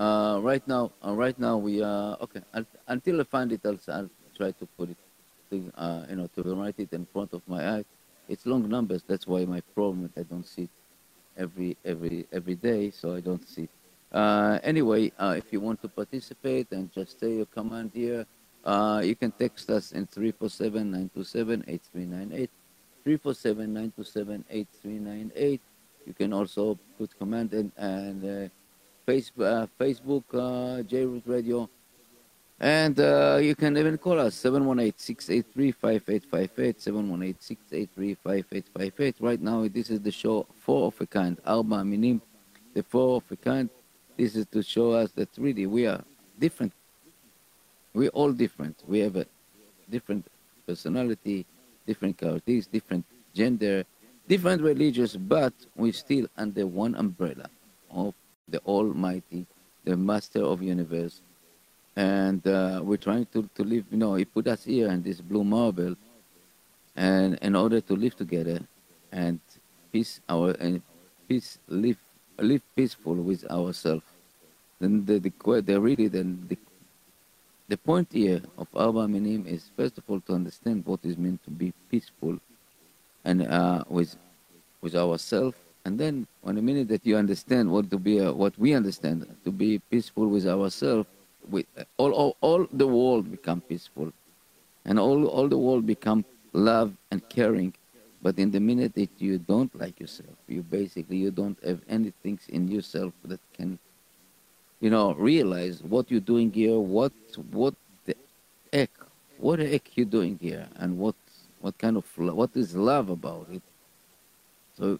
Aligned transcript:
Uh, 0.00 0.40
right 0.40 0.64
now, 0.66 0.90
uh, 1.04 1.12
right 1.12 1.38
now 1.38 1.58
we 1.58 1.82
are 1.82 2.16
okay. 2.22 2.40
I'll, 2.54 2.64
until 2.88 3.20
I 3.20 3.24
find 3.24 3.52
it, 3.52 3.60
I'll, 3.66 3.78
I'll 3.88 4.08
try 4.34 4.52
to 4.52 4.66
put 4.78 4.88
it, 4.88 4.96
uh, 5.76 6.06
you 6.08 6.16
know, 6.16 6.26
to 6.36 6.54
write 6.54 6.76
it 6.78 6.94
in 6.94 7.04
front 7.12 7.34
of 7.34 7.42
my 7.46 7.76
eyes. 7.76 7.84
It's 8.26 8.46
long 8.46 8.66
numbers. 8.66 9.02
That's 9.06 9.26
why 9.26 9.44
my 9.44 9.60
problem. 9.74 10.10
I 10.16 10.22
don't 10.22 10.46
see 10.46 10.62
it 10.62 10.70
every 11.36 11.76
every 11.84 12.26
every 12.32 12.54
day, 12.54 12.90
so 12.92 13.14
I 13.14 13.20
don't 13.20 13.46
see. 13.46 13.64
It. 13.64 13.70
Uh, 14.10 14.58
anyway, 14.62 15.12
uh, 15.18 15.34
if 15.36 15.52
you 15.52 15.60
want 15.60 15.82
to 15.82 15.88
participate 15.88 16.72
and 16.72 16.90
just 16.94 17.20
say 17.20 17.34
your 17.34 17.44
command 17.44 17.90
here, 17.92 18.24
uh, 18.64 19.02
you 19.04 19.14
can 19.14 19.32
text 19.32 19.68
us 19.68 19.92
in 19.92 20.06
347-927-8398. 20.06 22.48
347-927-8398. 23.06 25.60
You 26.06 26.14
can 26.14 26.32
also 26.32 26.78
put 26.96 27.18
command 27.18 27.52
and, 27.52 27.70
and 27.76 28.50
uh, 29.00 29.06
face, 29.06 29.32
uh, 29.38 29.66
Facebook, 29.78 30.24
uh, 30.34 30.82
JRoot 30.82 31.22
Radio. 31.26 31.70
And 32.58 32.98
uh, 33.00 33.38
you 33.40 33.54
can 33.54 33.78
even 33.78 33.96
call 33.96 34.18
us 34.20 34.34
718-683-5858, 34.36 37.36
718-683-5858. 38.24 39.14
Right 39.20 39.40
now, 39.40 39.66
this 39.68 39.88
is 39.90 40.00
the 40.00 40.10
show 40.10 40.46
Four 40.58 40.88
of 40.88 41.00
a 41.00 41.06
Kind, 41.06 41.38
Arba 41.46 41.84
Minim, 41.84 42.20
the 42.74 42.82
Four 42.82 43.16
of 43.16 43.24
a 43.30 43.36
Kind. 43.36 43.70
This 44.16 44.34
is 44.36 44.46
to 44.52 44.62
show 44.62 44.92
us 44.92 45.10
that 45.12 45.30
really 45.38 45.66
we 45.66 45.86
are 45.86 46.02
different. 46.38 46.72
We're 47.94 48.10
all 48.10 48.32
different. 48.32 48.82
We 48.86 48.98
have 49.00 49.16
a 49.16 49.24
different 49.88 50.26
personality, 50.66 51.46
different 51.86 52.18
characteristics, 52.18 52.66
different 52.66 53.06
gender, 53.34 53.84
different 54.28 54.60
religions, 54.62 55.16
but 55.16 55.54
we're 55.74 55.94
still 55.94 56.26
under 56.36 56.66
one 56.66 56.94
umbrella 56.94 57.48
of 57.90 58.14
the 58.50 58.58
Almighty, 58.60 59.46
the 59.84 59.96
Master 59.96 60.42
of 60.42 60.62
Universe. 60.62 61.20
And 61.96 62.46
uh, 62.46 62.80
we're 62.82 62.96
trying 62.96 63.26
to, 63.32 63.48
to 63.54 63.64
live, 63.64 63.84
you 63.90 63.98
know, 63.98 64.14
He 64.14 64.24
put 64.24 64.46
us 64.46 64.64
here 64.64 64.88
in 64.88 65.02
this 65.02 65.20
blue 65.20 65.44
marble, 65.44 65.96
and 66.96 67.38
in 67.42 67.56
order 67.56 67.80
to 67.80 67.94
live 67.94 68.16
together 68.16 68.60
and 69.12 69.40
peace 69.92 70.20
our 70.28 70.50
and 70.60 70.82
peace 71.28 71.58
live 71.68 71.98
live 72.38 72.62
peaceful 72.74 73.14
with 73.14 73.44
ourselves. 73.50 74.04
Then 74.80 75.04
the, 75.04 75.18
the, 75.18 75.62
the 75.62 75.80
really 75.80 76.08
then 76.08 76.46
the 76.48 76.58
the 77.68 77.76
point 77.76 78.08
here 78.12 78.42
of 78.58 78.68
Arba 78.74 79.06
Minim 79.06 79.46
is 79.46 79.70
first 79.76 79.98
of 79.98 80.04
all 80.08 80.20
to 80.22 80.34
understand 80.34 80.84
what 80.86 81.00
is 81.04 81.16
meant 81.16 81.42
to 81.44 81.50
be 81.50 81.72
peaceful 81.90 82.38
and 83.24 83.46
uh, 83.46 83.84
with 83.88 84.16
with 84.80 84.94
ourselves 84.94 85.56
and 85.84 85.98
then 85.98 86.26
on 86.44 86.54
the 86.56 86.62
minute 86.62 86.88
that 86.88 87.04
you 87.06 87.16
understand 87.16 87.70
what 87.70 87.90
to 87.90 87.98
be 87.98 88.20
uh, 88.20 88.32
what 88.32 88.58
we 88.58 88.74
understand 88.74 89.26
to 89.44 89.50
be 89.50 89.78
peaceful 89.90 90.26
with 90.28 90.46
ourselves 90.46 91.06
with 91.48 91.66
all, 91.96 92.12
all 92.12 92.36
all 92.40 92.66
the 92.72 92.86
world 92.86 93.30
become 93.30 93.60
peaceful. 93.60 94.12
And 94.84 94.98
all 94.98 95.26
all 95.26 95.48
the 95.48 95.58
world 95.58 95.86
become 95.86 96.24
love 96.52 96.92
and 97.10 97.26
caring. 97.28 97.74
But 98.22 98.38
in 98.38 98.50
the 98.50 98.60
minute 98.60 98.94
that 98.94 99.10
you 99.18 99.38
don't 99.38 99.74
like 99.80 99.98
yourself 99.98 100.36
you 100.46 100.62
basically 100.62 101.16
you 101.16 101.30
don't 101.30 101.58
have 101.64 101.80
anything 101.88 102.38
in 102.50 102.68
yourself 102.68 103.12
that 103.24 103.40
can 103.54 103.78
you 104.80 104.90
know 104.90 105.14
realize 105.14 105.82
what 105.82 106.10
you're 106.10 106.28
doing 106.34 106.52
here 106.52 106.78
what 106.78 107.12
what 107.50 107.74
the 108.04 108.14
heck 108.72 108.90
what 109.38 109.58
the 109.58 109.66
heck 109.66 109.96
you 109.96 110.04
doing 110.04 110.38
here 110.40 110.66
and 110.76 110.98
what 110.98 111.14
what 111.60 111.76
kind 111.78 111.96
of 111.96 112.04
what 112.18 112.50
is 112.54 112.74
love 112.74 113.10
about 113.10 113.46
it. 113.50 113.62
So 114.76 114.98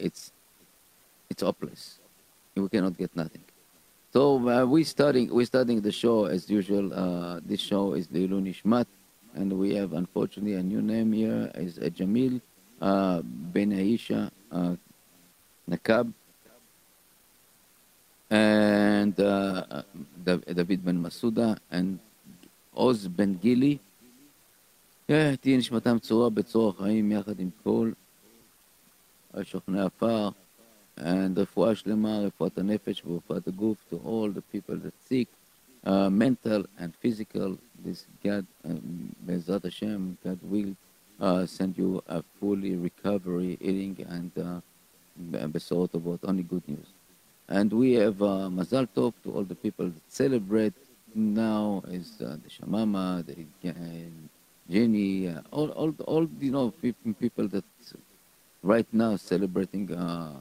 it's 0.00 0.32
it's 1.30 1.42
hopeless. 1.42 1.98
We 2.54 2.68
cannot 2.68 2.96
get 2.96 3.14
nothing. 3.14 3.42
So 4.12 4.48
uh, 4.48 4.64
we 4.64 4.84
studying 4.84 5.32
we 5.32 5.44
studying 5.44 5.80
the 5.80 5.92
show 5.92 6.24
as 6.24 6.48
usual. 6.48 6.92
Uh, 6.92 7.40
this 7.44 7.60
show 7.60 7.94
is 7.94 8.06
the 8.06 8.26
Nishmat, 8.26 8.86
and 9.34 9.52
we 9.52 9.74
have 9.74 9.92
unfortunately 9.92 10.54
a 10.54 10.62
new 10.62 10.80
name 10.80 11.12
here 11.12 11.50
is 11.54 11.78
uh, 11.78 11.90
Jamil 11.92 12.40
uh, 12.80 13.20
Ben 13.22 13.72
Aisha 13.72 14.30
uh, 14.52 14.74
Nakab 15.68 16.12
and 18.30 19.18
uh, 19.20 19.82
David 20.24 20.84
Ben 20.84 21.02
Masuda 21.02 21.58
and 21.70 21.98
Oz 22.74 23.08
Ben 23.08 23.38
Gili. 23.42 23.80
תהיה 25.40 25.58
נשמתם 25.58 25.98
צורה 25.98 26.30
בצור 26.30 26.70
החיים 26.70 27.12
יחד 27.12 27.40
עם 27.40 27.50
כל 27.62 27.92
השוכני 29.34 29.80
עפר, 29.80 30.30
and 30.98 31.36
רפואה 31.36 31.74
שלמה, 31.74 32.18
רפואת 32.18 32.58
הנפש 32.58 33.02
ורפואת 33.06 33.48
הגוף 33.48 33.76
to 33.90 33.96
all 33.96 34.30
the 34.30 34.56
people 34.56 34.76
that 34.76 34.94
sick, 35.08 35.28
uh, 35.86 36.10
mental 36.10 36.64
and 36.78 36.94
physical, 37.02 37.56
this 37.84 38.06
God, 38.24 38.46
um, 38.64 39.14
Bezat 39.26 39.64
Hashem, 39.64 40.16
God 40.24 40.38
will 40.42 40.74
uh, 41.20 41.46
send 41.46 41.76
you 41.78 42.02
a 42.08 42.22
fully 42.40 42.76
recovery, 42.76 43.58
eating 43.60 43.96
and 44.08 44.32
uh, 44.38 45.46
besort 45.48 45.94
about 45.94 46.20
only 46.24 46.42
good 46.42 46.66
news. 46.68 46.88
And 47.48 47.72
we 47.72 47.92
have 47.94 48.20
uh, 48.20 48.48
Mazal 48.50 48.88
Tov 48.94 49.14
to 49.22 49.32
all 49.32 49.44
the 49.44 49.54
people 49.54 49.86
that 49.86 50.02
celebrate 50.08 50.74
now 51.14 51.82
is 51.88 52.20
uh, 52.20 52.36
the 52.42 52.50
Shamama, 52.50 53.24
the 53.24 53.70
uh, 53.70 53.72
Jenny, 54.68 55.28
uh, 55.28 55.40
all, 55.52 55.68
all, 55.70 55.94
all, 56.06 56.28
you 56.40 56.50
know, 56.50 56.74
people 57.20 57.48
that 57.48 57.64
right 58.63 58.87
now 58.93 59.15
celebrating 59.15 59.91
uh, 59.93 60.33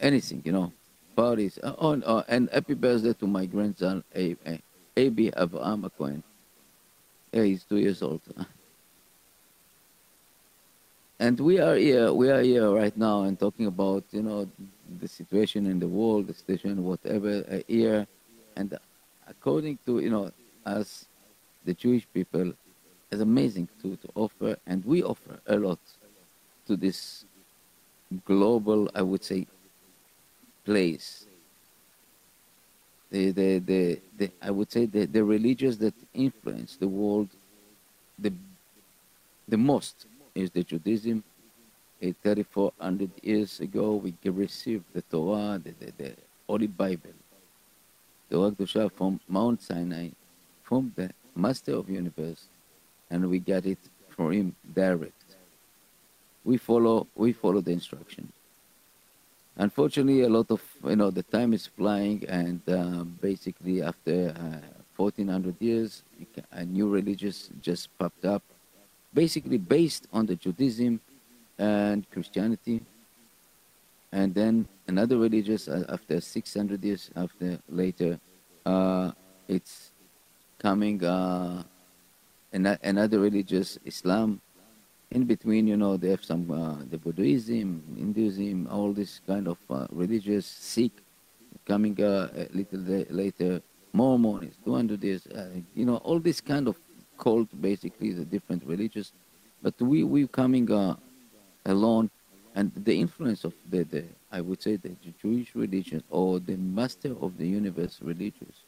anything, 0.00 0.42
you 0.44 0.52
know, 0.52 0.72
parties. 1.16 1.58
Uh, 1.62 1.74
uh, 1.78 2.22
and 2.28 2.48
happy 2.52 2.74
birthday 2.74 3.12
to 3.14 3.26
my 3.26 3.46
grandson, 3.46 4.04
A- 4.14 4.36
A- 4.46 4.62
A.B. 4.96 5.30
Avraham 5.36 5.90
Cohen. 5.96 6.22
Yeah, 7.32 7.42
he's 7.42 7.64
two 7.64 7.78
years 7.78 8.02
old. 8.02 8.22
And 11.18 11.40
we 11.40 11.58
are 11.60 11.76
here, 11.76 12.12
we 12.12 12.30
are 12.30 12.42
here 12.42 12.70
right 12.70 12.94
now 12.96 13.22
and 13.22 13.38
talking 13.40 13.66
about, 13.66 14.04
you 14.10 14.22
know, 14.22 14.46
the 15.00 15.08
situation 15.08 15.66
in 15.66 15.78
the 15.78 15.88
world, 15.88 16.26
the 16.26 16.34
situation, 16.34 16.84
whatever, 16.84 17.42
uh, 17.50 17.60
here. 17.66 18.06
And 18.54 18.78
according 19.26 19.78
to, 19.86 20.00
you 20.00 20.10
know, 20.10 20.30
us, 20.66 21.06
the 21.64 21.72
Jewish 21.72 22.06
people, 22.12 22.52
is 23.10 23.20
amazing 23.20 23.68
to, 23.80 23.96
to 23.96 24.08
offer, 24.14 24.56
and 24.66 24.84
we 24.84 25.02
offer 25.02 25.40
a 25.46 25.56
lot 25.56 25.78
to 26.66 26.76
this 26.76 27.24
global, 28.24 28.90
I 28.94 29.02
would 29.02 29.24
say, 29.24 29.46
place. 30.64 31.26
The, 33.10 33.30
the, 33.30 33.58
the, 33.58 34.00
the, 34.18 34.30
I 34.42 34.50
would 34.50 34.70
say 34.70 34.86
the, 34.86 35.06
the 35.06 35.22
religions 35.22 35.78
that 35.78 35.94
influence 36.12 36.76
the 36.76 36.88
world 36.88 37.28
the, 38.18 38.32
the 39.48 39.56
most 39.56 40.06
is 40.34 40.50
the 40.50 40.62
Judaism. 40.62 41.22
3,400 42.00 43.10
years 43.22 43.60
ago, 43.60 43.94
we 43.94 44.14
received 44.30 44.84
the 44.92 45.00
Torah, 45.02 45.58
the, 45.62 45.72
the, 45.80 45.92
the 45.96 46.12
Holy 46.46 46.66
Bible, 46.66 47.10
the 48.28 48.66
Torah 48.66 48.90
from 48.90 49.18
Mount 49.28 49.62
Sinai, 49.62 50.08
from 50.62 50.92
the 50.94 51.10
Master 51.34 51.74
of 51.74 51.88
Universe, 51.88 52.48
and 53.10 53.28
we 53.30 53.38
got 53.38 53.64
it 53.64 53.78
from 54.10 54.32
him 54.32 54.54
direct 54.74 55.15
we 56.46 56.56
follow 56.56 57.08
we 57.16 57.32
follow 57.32 57.60
the 57.60 57.72
instruction. 57.72 58.32
Unfortunately, 59.56 60.22
a 60.22 60.28
lot 60.28 60.50
of 60.50 60.62
you 60.84 60.96
know 60.96 61.10
the 61.10 61.24
time 61.24 61.52
is 61.52 61.66
flying, 61.66 62.24
and 62.28 62.60
uh, 62.68 63.02
basically 63.20 63.82
after 63.82 64.30
uh, 64.30 64.62
1400 64.96 65.56
years, 65.60 66.04
a 66.52 66.64
new 66.64 66.88
religion 66.88 67.32
just 67.60 67.90
popped 67.98 68.24
up, 68.24 68.42
basically 69.12 69.58
based 69.58 70.06
on 70.12 70.24
the 70.24 70.36
Judaism 70.36 71.00
and 71.58 72.08
Christianity, 72.10 72.80
and 74.12 74.32
then 74.32 74.68
another 74.86 75.18
religious 75.18 75.68
uh, 75.68 75.84
after 75.88 76.20
600 76.20 76.84
years 76.84 77.10
after 77.16 77.58
later, 77.68 78.20
uh, 78.64 79.10
it's 79.48 79.90
coming 80.58 81.02
uh, 81.04 81.64
another 82.52 83.18
religious 83.18 83.78
Islam 83.84 84.40
in 85.10 85.24
between, 85.24 85.66
you 85.66 85.76
know, 85.76 85.96
they 85.96 86.10
have 86.10 86.24
some 86.24 86.50
uh, 86.50 86.76
the 86.90 86.98
Buddhism, 86.98 87.82
Hinduism, 87.96 88.68
all 88.70 88.92
this 88.92 89.20
kind 89.26 89.46
of 89.48 89.58
uh, 89.70 89.86
religious 89.90 90.46
Sikh 90.46 90.92
coming 91.64 92.00
uh, 92.02 92.28
a 92.34 92.48
little 92.52 92.80
later, 93.10 93.60
Mormon 93.92 94.44
is 94.44 94.54
200 94.64 95.02
years, 95.02 95.26
uh, 95.28 95.48
you 95.74 95.84
know, 95.84 95.96
all 95.98 96.18
this 96.18 96.40
kind 96.40 96.68
of 96.68 96.76
cult, 97.18 97.48
basically, 97.60 98.12
the 98.12 98.24
different 98.24 98.62
religious. 98.66 99.12
But 99.62 99.80
we 99.80 100.04
we 100.04 100.26
coming 100.26 100.70
uh, 100.70 100.96
alone, 101.64 102.10
and 102.54 102.70
the 102.76 103.00
influence 103.00 103.44
of 103.44 103.54
the, 103.70 103.84
the 103.84 104.04
I 104.30 104.40
would 104.40 104.62
say 104.62 104.76
the 104.76 104.92
Jewish 105.22 105.54
religion 105.54 106.02
or 106.10 106.40
the 106.40 106.56
master 106.56 107.14
of 107.20 107.38
the 107.38 107.46
universe 107.46 107.98
religious 108.02 108.65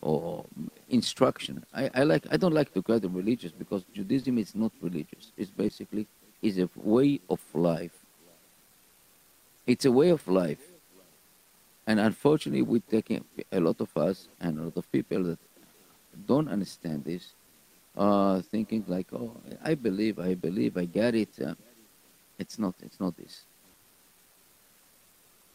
or 0.00 0.44
instruction. 0.88 1.64
I, 1.72 1.90
I 1.94 2.02
like 2.04 2.26
I 2.30 2.36
don't 2.36 2.54
like 2.54 2.72
to 2.74 2.82
call 2.82 2.96
it 2.96 3.04
religious 3.10 3.52
because 3.52 3.84
Judaism 3.92 4.38
is 4.38 4.54
not 4.54 4.72
religious. 4.80 5.32
It's 5.36 5.50
basically 5.50 6.06
is 6.42 6.58
a 6.58 6.68
way 6.76 7.20
of 7.28 7.40
life. 7.54 7.96
It's 9.66 9.84
a 9.84 9.90
way 9.92 10.10
of 10.10 10.26
life. 10.28 10.60
And 11.86 12.00
unfortunately, 12.00 12.62
we're 12.62 12.82
taking 12.90 13.24
a 13.52 13.60
lot 13.60 13.80
of 13.80 13.94
us 13.96 14.28
and 14.40 14.58
a 14.58 14.62
lot 14.64 14.76
of 14.76 14.90
people 14.90 15.22
that 15.24 15.38
don't 16.26 16.48
understand 16.48 17.04
this, 17.04 17.32
uh, 17.96 18.40
thinking 18.40 18.84
like, 18.86 19.12
"Oh, 19.12 19.36
I 19.62 19.74
believe, 19.74 20.18
I 20.18 20.34
believe, 20.34 20.76
I 20.76 20.84
get 20.84 21.14
it." 21.14 21.40
Uh, 21.40 21.54
it's 22.38 22.58
not. 22.58 22.74
It's 22.82 23.00
not 23.00 23.16
this. 23.16 23.44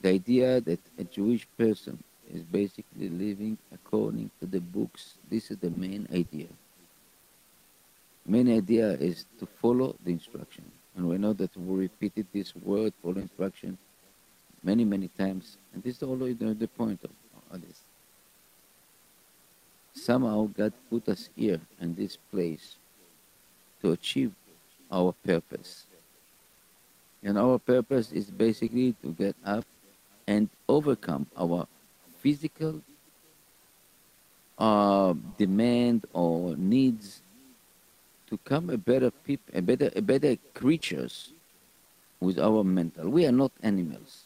The 0.02 0.10
idea 0.10 0.62
that 0.62 0.80
a 0.98 1.04
Jewish 1.04 1.48
person 1.58 2.04
is 2.34 2.44
basically 2.44 3.10
living 3.10 3.58
according 3.74 4.30
to 4.40 4.46
the 4.46 4.60
books. 4.60 5.16
This 5.30 5.52
is 5.52 5.58
the 5.58 5.72
main 5.72 6.08
idea. 6.14 6.48
Main 8.26 8.52
idea 8.52 8.92
is 8.92 9.26
to 9.40 9.48
follow 9.62 9.96
the 10.04 10.12
instruction. 10.12 10.64
And 10.96 11.08
we 11.08 11.18
know 11.18 11.34
that 11.34 11.56
we 11.58 11.82
repeated 11.82 12.28
this 12.34 12.56
word, 12.56 12.94
follow 13.02 13.18
instruction, 13.18 13.78
many, 14.64 14.86
many 14.86 15.08
times. 15.18 15.58
And 15.74 15.82
this 15.84 15.98
is 15.98 16.04
always 16.04 16.38
the, 16.38 16.68
point 16.68 17.00
of, 17.04 17.12
of 17.52 17.62
this. 17.62 17.82
Somehow 19.94 20.50
God 20.56 20.74
put 20.90 21.10
us 21.10 21.30
here 21.36 21.60
in 21.82 21.96
this 21.96 22.18
place 22.32 22.76
to 23.82 23.92
achieve 23.92 24.34
our 24.92 25.14
purpose. 25.26 25.86
And 27.24 27.38
our 27.38 27.60
purpose 27.60 28.12
is 28.12 28.26
basically 28.26 28.94
to 29.02 29.12
get 29.12 29.36
up 29.46 29.66
and 30.28 30.50
overcome 30.68 31.26
our 31.38 31.68
physical 32.20 32.82
uh, 34.58 35.14
demand 35.38 36.06
or 36.14 36.56
needs 36.56 37.22
to 38.28 38.38
come 38.46 38.70
a 38.70 38.78
better 38.78 39.10
people, 39.12 39.58
a 39.58 39.62
better, 39.62 39.90
a 39.96 40.02
better 40.02 40.38
creatures 40.54 41.34
with 42.20 42.38
our 42.38 42.64
mental. 42.64 43.10
We 43.10 43.26
are 43.26 43.32
not 43.32 43.52
animals. 43.64 44.26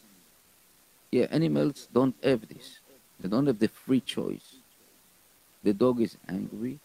Yeah, 1.10 1.26
animals 1.30 1.88
don't 1.92 2.14
have 2.22 2.46
this. 2.48 2.80
They 3.20 3.28
don't 3.28 3.46
have 3.46 3.58
the 3.58 3.68
free 3.68 4.00
choice. 4.00 4.56
The 5.62 5.72
dog 5.72 6.00
is 6.02 6.16
angry. 6.28 6.78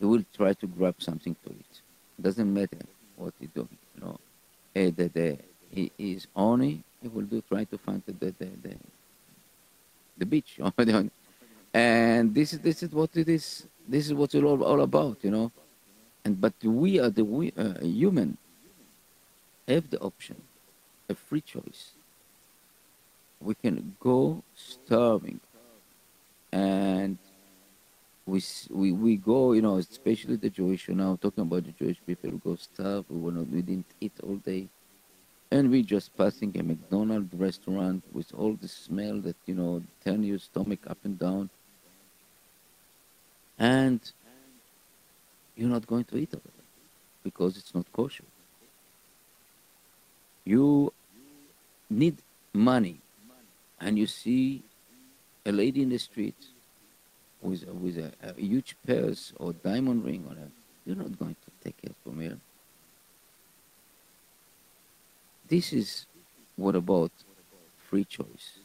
He 0.00 0.04
will 0.04 0.24
try 0.36 0.52
to 0.54 0.66
grab 0.66 0.96
something 0.98 1.34
to 1.44 1.50
eat. 1.50 1.82
It 2.18 2.22
doesn't 2.22 2.52
matter 2.52 2.78
what 3.16 3.32
he's 3.40 3.48
doing. 3.50 3.78
You 3.94 4.00
know, 4.02 4.20
uh, 4.76 4.90
the, 4.96 5.10
the, 5.14 5.38
he 5.70 5.90
is 5.98 6.26
horny. 6.34 6.82
He 7.00 7.08
will 7.08 7.22
do 7.22 7.42
try 7.48 7.64
to 7.64 7.78
find 7.78 8.02
the, 8.06 8.12
the, 8.12 8.34
the, 8.38 8.74
the 10.18 10.26
beach. 10.26 10.60
and 11.74 12.34
this 12.34 12.52
is 12.52 12.60
this 12.60 12.82
is 12.82 12.90
what 12.90 13.16
it 13.16 13.28
is. 13.28 13.66
This 13.88 14.06
is 14.06 14.14
what 14.14 14.34
it's 14.34 14.44
all, 14.44 14.62
all 14.62 14.82
about. 14.82 15.18
You 15.22 15.30
know, 15.30 15.52
and 16.24 16.40
but 16.40 16.54
we 16.62 17.00
are 17.00 17.10
the 17.10 17.24
we, 17.24 17.52
uh, 17.56 17.80
human 17.80 18.36
have 19.68 19.90
the 19.90 20.00
option, 20.00 20.36
a 21.08 21.14
free 21.14 21.40
choice. 21.40 21.92
We 23.40 23.54
can 23.54 23.96
go 24.00 24.42
starving, 24.54 25.40
and 26.52 27.18
we 28.26 28.42
we 28.70 28.92
we 28.92 29.16
go, 29.16 29.52
you 29.52 29.62
know, 29.62 29.76
especially 29.76 30.36
the 30.36 30.50
Jewish. 30.50 30.88
You 30.88 30.94
know, 30.94 31.16
talking 31.20 31.42
about 31.42 31.64
the 31.64 31.72
Jewish 31.72 31.98
people 32.06 32.30
who 32.30 32.38
go 32.38 32.56
starve. 32.56 33.04
We 33.08 33.30
we 33.30 33.62
didn't 33.62 33.86
eat 34.00 34.12
all 34.22 34.36
day, 34.36 34.68
and 35.50 35.70
we 35.70 35.82
just 35.82 36.16
passing 36.16 36.56
a 36.58 36.62
McDonald's 36.62 37.32
restaurant 37.34 38.02
with 38.12 38.32
all 38.34 38.54
the 38.54 38.68
smell 38.68 39.20
that 39.20 39.36
you 39.46 39.54
know 39.54 39.82
turn 40.04 40.22
your 40.22 40.38
stomach 40.38 40.80
up 40.86 40.98
and 41.04 41.18
down, 41.18 41.48
and 43.58 44.00
you're 45.56 45.70
not 45.70 45.86
going 45.86 46.04
to 46.04 46.16
eat 46.16 46.32
of 46.32 46.40
it 46.44 46.52
because 47.24 47.56
it's 47.56 47.74
not 47.74 47.90
kosher. 47.92 48.24
You 50.44 50.92
need 51.90 52.18
money, 52.52 53.00
and 53.80 53.98
you 53.98 54.06
see 54.06 54.62
a 55.46 55.52
lady 55.52 55.82
in 55.82 55.88
the 55.88 55.98
street 55.98 56.36
with 57.40 57.66
a, 57.66 57.72
with 57.72 57.98
a, 57.98 58.12
a 58.22 58.40
huge 58.40 58.76
purse 58.86 59.32
or 59.36 59.52
diamond 59.52 60.04
ring 60.04 60.26
on 60.28 60.36
her. 60.36 60.50
You're 60.84 60.96
not 60.96 61.18
going 61.18 61.36
to 61.36 61.64
take 61.64 61.76
it 61.82 61.94
from 62.04 62.20
her. 62.20 62.38
This 65.48 65.72
is 65.72 66.06
what 66.56 66.74
about 66.74 67.10
free 67.88 68.04
choice. 68.04 68.58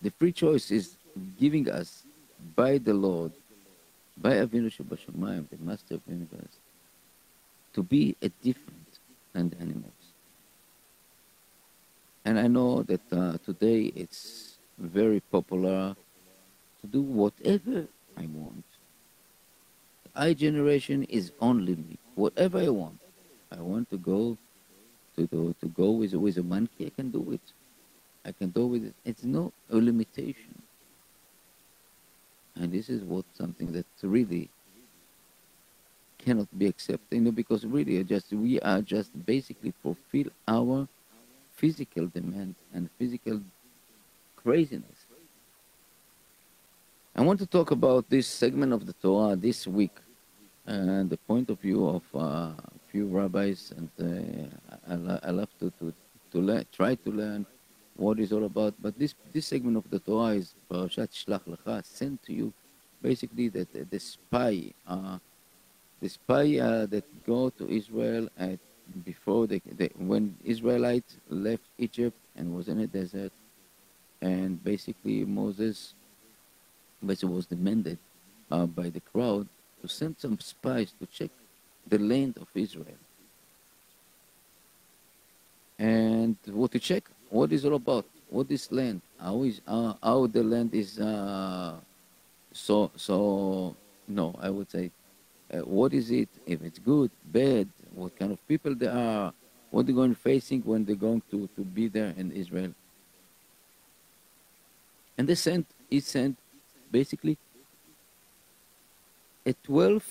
The 0.00 0.10
free 0.10 0.32
choice 0.32 0.70
is 0.70 0.96
giving 1.38 1.70
us 1.70 2.04
by 2.56 2.78
the 2.78 2.94
Lord 2.94 3.32
by 4.16 4.34
Avinu 4.34 4.70
Shebashamayim, 4.70 5.48
the 5.50 5.58
Master 5.64 5.94
of 5.94 6.00
the 6.06 6.12
Universe, 6.12 6.56
to 7.74 7.82
be 7.82 8.16
a 8.22 8.28
different 8.42 8.98
than 9.32 9.50
the 9.50 9.56
animals. 9.56 9.92
And 12.24 12.38
I 12.38 12.46
know 12.46 12.82
that 12.84 13.00
uh, 13.12 13.36
today 13.44 13.92
it's 13.94 14.56
very 14.78 15.20
popular 15.20 15.94
to 16.80 16.86
do 16.86 17.02
whatever 17.02 17.86
I 18.16 18.26
want. 18.26 18.64
I 20.14 20.32
generation 20.32 21.04
is 21.04 21.32
only 21.40 21.74
me. 21.74 21.98
Whatever 22.14 22.60
I 22.60 22.68
want. 22.68 23.00
I 23.50 23.60
want 23.60 23.90
to 23.90 23.98
go 23.98 24.38
to 25.16 25.26
do, 25.26 25.54
to 25.60 25.66
go 25.68 25.90
with 25.90 26.14
with 26.14 26.38
a 26.38 26.42
monkey. 26.42 26.86
I 26.86 26.90
can 26.90 27.10
do 27.10 27.32
it. 27.32 27.52
I 28.24 28.32
can 28.32 28.50
do 28.50 28.66
with 28.66 28.84
it. 28.86 28.94
It's 29.04 29.24
no 29.24 29.52
a 29.70 29.76
limitation. 29.76 30.62
And 32.56 32.72
this 32.72 32.88
is 32.88 33.02
what 33.02 33.24
something 33.34 33.72
that 33.72 33.86
really 34.02 34.48
cannot 36.18 36.48
be 36.56 36.66
accepted, 36.66 37.16
you 37.16 37.20
know, 37.20 37.32
because 37.32 37.66
really 37.66 38.02
just 38.04 38.32
we 38.32 38.60
are 38.60 38.80
just 38.80 39.10
basically 39.26 39.72
fulfill 39.82 40.26
our 40.48 40.88
physical 41.54 42.06
demand 42.06 42.54
and 42.72 42.88
physical 42.98 43.40
craziness. 44.36 45.06
I 47.16 47.22
want 47.22 47.38
to 47.40 47.46
talk 47.46 47.70
about 47.70 48.08
this 48.10 48.26
segment 48.26 48.72
of 48.72 48.86
the 48.86 48.92
Torah 48.94 49.36
this 49.36 49.66
week 49.66 49.96
and 50.66 51.08
the 51.10 51.16
point 51.16 51.50
of 51.50 51.60
view 51.60 51.86
of 51.86 52.02
uh, 52.14 52.52
few 52.94 53.06
rabbis, 53.08 53.74
and 53.76 53.90
uh, 53.98 54.86
I, 54.88 55.28
I 55.28 55.30
love 55.32 55.50
to, 55.58 55.72
to, 55.80 55.92
to 56.30 56.64
try 56.70 56.94
to 56.94 57.10
learn 57.10 57.44
what 57.96 58.20
it's 58.20 58.30
all 58.30 58.44
about. 58.44 58.74
But 58.80 58.96
this 58.96 59.14
this 59.32 59.46
segment 59.46 59.76
of 59.76 59.90
the 59.90 59.98
Torah 59.98 60.36
is 60.38 60.54
Parashat 60.70 61.10
Shlach 61.10 61.42
Lecha, 61.50 61.84
sent 61.84 62.22
to 62.26 62.32
you, 62.32 62.52
basically 63.02 63.48
that 63.48 63.72
the, 63.72 63.82
the 63.90 63.98
spy, 63.98 64.70
uh, 64.86 65.18
the 66.00 66.08
spy 66.08 66.46
uh, 66.58 66.86
that 66.86 67.04
go 67.26 67.50
to 67.58 67.68
Israel 67.68 68.28
at, 68.38 68.60
before 69.04 69.48
they, 69.48 69.60
they, 69.78 69.90
when 69.98 70.36
Israelites 70.44 71.16
left 71.28 71.66
Egypt 71.78 72.16
and 72.36 72.54
was 72.54 72.68
in 72.68 72.78
a 72.78 72.86
desert, 72.86 73.32
and 74.22 74.62
basically 74.62 75.24
Moses 75.24 75.94
basically 77.04 77.34
was 77.34 77.46
demanded 77.46 77.98
uh, 78.52 78.66
by 78.66 78.88
the 78.88 79.00
crowd 79.00 79.48
to 79.82 79.88
send 79.88 80.14
some 80.16 80.38
spies 80.38 80.94
to 81.00 81.06
check 81.06 81.30
the 81.88 81.98
land 81.98 82.38
of 82.40 82.48
Israel. 82.54 82.98
And 85.78 86.36
what 86.46 86.72
to 86.72 86.78
check? 86.78 87.04
what 87.34 87.52
is 87.52 87.64
all 87.64 87.74
about? 87.74 88.06
What 88.30 88.50
is 88.50 88.70
land? 88.70 89.02
How 89.18 89.42
is 89.42 89.60
uh, 89.66 89.94
how 90.02 90.26
the 90.26 90.42
land 90.42 90.74
is 90.74 90.98
uh, 91.00 91.74
so 92.52 92.90
so? 92.96 93.74
No, 94.06 94.34
I 94.38 94.50
would 94.50 94.70
say, 94.70 94.90
uh, 95.52 95.58
what 95.58 95.92
is 95.92 96.10
it? 96.10 96.28
If 96.46 96.62
it's 96.62 96.78
good, 96.78 97.10
bad, 97.24 97.68
what 97.94 98.16
kind 98.16 98.32
of 98.32 98.38
people 98.46 98.74
they 98.74 98.86
are, 98.86 99.32
what 99.70 99.86
they're 99.86 99.94
going 99.94 100.14
facing 100.14 100.62
when 100.62 100.84
they're 100.84 100.94
going 100.94 101.22
to 101.30 101.48
to 101.56 101.62
be 101.62 101.88
there 101.88 102.14
in 102.16 102.30
Israel. 102.32 102.72
And 105.18 105.28
they 105.28 105.36
sent, 105.36 105.66
he 105.90 106.00
sent, 106.00 106.36
basically, 106.90 107.38
a 109.46 109.52
twelve 109.52 110.06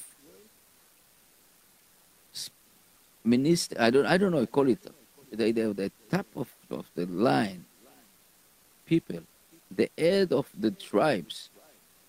minister. 3.23 3.75
I 3.79 3.89
don't 3.89 4.05
I 4.05 4.17
don't 4.17 4.31
know. 4.31 4.41
I 4.41 4.45
call 4.45 4.67
it 4.69 4.79
the, 5.31 5.51
the, 5.51 5.73
the 5.73 5.91
top 6.09 6.27
of, 6.35 6.49
of 6.69 6.85
the 6.95 7.05
line 7.05 7.65
people, 8.85 9.21
the 9.71 9.89
head 9.97 10.31
of 10.31 10.47
the 10.59 10.71
tribes, 10.71 11.49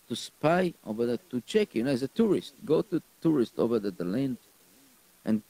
to 0.09 0.17
spy 0.17 0.75
over 0.87 1.07
there, 1.07 1.19
to 1.31 1.41
check, 1.43 1.75
you 1.75 1.83
know, 1.83 1.91
as 1.91 2.03
a 2.03 2.09
tourist, 2.09 2.55
go 2.65 2.83
to 2.83 3.01
tourist 3.23 3.55
over 3.59 3.79
the, 3.79 3.91
the 3.91 4.05
land 4.05 4.37
and 5.25 5.43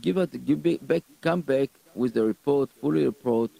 give 0.00 0.16
it, 0.16 0.44
give 0.44 0.62
back, 0.86 1.02
come 1.20 1.40
back 1.40 1.70
with 1.94 2.14
the 2.14 2.22
report, 2.22 2.70
fully 2.80 3.04
report, 3.04 3.50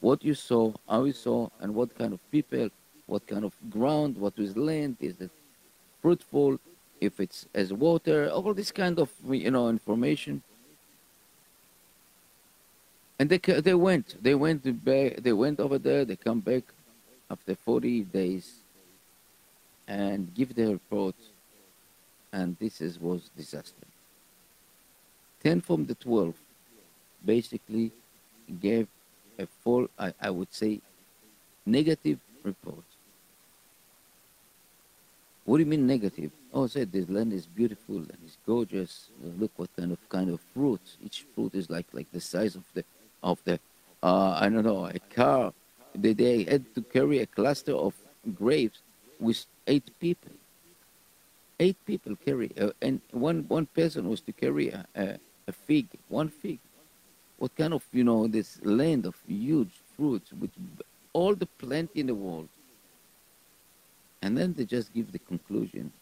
what 0.00 0.24
you 0.24 0.34
saw, 0.34 0.72
how 0.88 1.04
you 1.04 1.12
saw, 1.12 1.48
and 1.60 1.74
what 1.74 1.96
kind 1.96 2.12
of 2.12 2.30
people, 2.30 2.68
what 3.06 3.26
kind 3.26 3.44
of 3.44 3.52
ground, 3.70 4.16
what 4.16 4.32
is 4.38 4.56
land, 4.56 4.96
is 5.00 5.20
it 5.20 5.30
fruitful, 6.02 6.58
if 7.00 7.20
it's 7.20 7.46
as 7.54 7.72
water, 7.72 8.28
all 8.30 8.54
this 8.54 8.72
kind 8.72 8.98
of, 8.98 9.10
you 9.28 9.50
know, 9.50 9.68
information 9.68 10.42
and 13.18 13.30
they 13.30 13.38
they 13.38 13.74
went, 13.74 14.22
they 14.22 14.34
went 14.34 14.84
back, 14.84 15.16
they 15.22 15.32
went 15.32 15.58
over 15.60 15.78
there. 15.78 16.04
They 16.04 16.16
come 16.16 16.40
back 16.40 16.64
after 17.30 17.54
40 17.54 18.02
days 18.02 18.56
and 19.88 20.32
give 20.34 20.54
their 20.54 20.70
report. 20.70 21.14
And 22.32 22.56
this 22.58 22.80
is, 22.80 23.00
was 23.00 23.30
disaster. 23.36 23.86
10 25.42 25.60
from 25.62 25.86
the 25.86 25.94
12 25.94 26.34
basically 27.24 27.92
gave 28.60 28.86
a 29.38 29.46
full, 29.46 29.88
I, 29.98 30.12
I 30.20 30.30
would 30.30 30.52
say, 30.52 30.80
negative 31.64 32.18
report. 32.42 32.84
What 35.44 35.58
do 35.58 35.62
you 35.62 35.70
mean 35.70 35.86
negative? 35.86 36.32
Oh, 36.52 36.66
said 36.66 36.90
this 36.90 37.08
land 37.08 37.32
is 37.32 37.46
beautiful 37.46 37.96
and 37.96 38.18
it's 38.24 38.36
gorgeous. 38.44 39.08
Look 39.38 39.52
what 39.56 39.70
kind 39.76 39.92
of 39.92 40.08
kind 40.08 40.30
of 40.30 40.40
fruits. 40.52 40.96
Each 41.04 41.24
fruit 41.34 41.54
is 41.54 41.70
like 41.70 41.86
like 41.92 42.10
the 42.12 42.20
size 42.20 42.56
of 42.56 42.64
the 42.74 42.84
of 43.22 43.42
the 43.44 43.58
uh, 44.02 44.38
I 44.40 44.48
don't 44.48 44.64
know 44.64 44.86
a 44.86 45.00
car. 45.14 45.52
They, 45.94 46.12
they 46.12 46.44
had 46.44 46.64
to 46.74 46.82
carry 46.82 47.20
a 47.20 47.26
cluster 47.26 47.72
of 47.72 47.94
grapes 48.34 48.80
with 49.18 49.44
eight 49.66 49.90
people. 49.98 50.32
Eight 51.58 51.76
people 51.86 52.14
carry, 52.16 52.50
uh, 52.60 52.70
and 52.82 53.00
one 53.12 53.46
one 53.48 53.66
person 53.66 54.08
was 54.08 54.20
to 54.22 54.32
carry 54.32 54.68
a, 54.68 54.84
a, 54.94 55.18
a 55.48 55.52
fig, 55.52 55.86
one 56.08 56.28
fig. 56.28 56.58
What 57.38 57.56
kind 57.56 57.72
of 57.72 57.82
you 57.92 58.04
know 58.04 58.26
this 58.26 58.60
land 58.62 59.06
of 59.06 59.16
huge 59.26 59.72
fruits 59.96 60.32
with 60.32 60.50
all 61.14 61.34
the 61.34 61.46
plenty 61.58 62.00
in 62.00 62.06
the 62.08 62.14
world? 62.14 62.48
And 64.20 64.36
then 64.36 64.52
they 64.52 64.66
just 64.66 64.92
give 64.92 65.12
the 65.12 65.18
conclusion, 65.18 65.92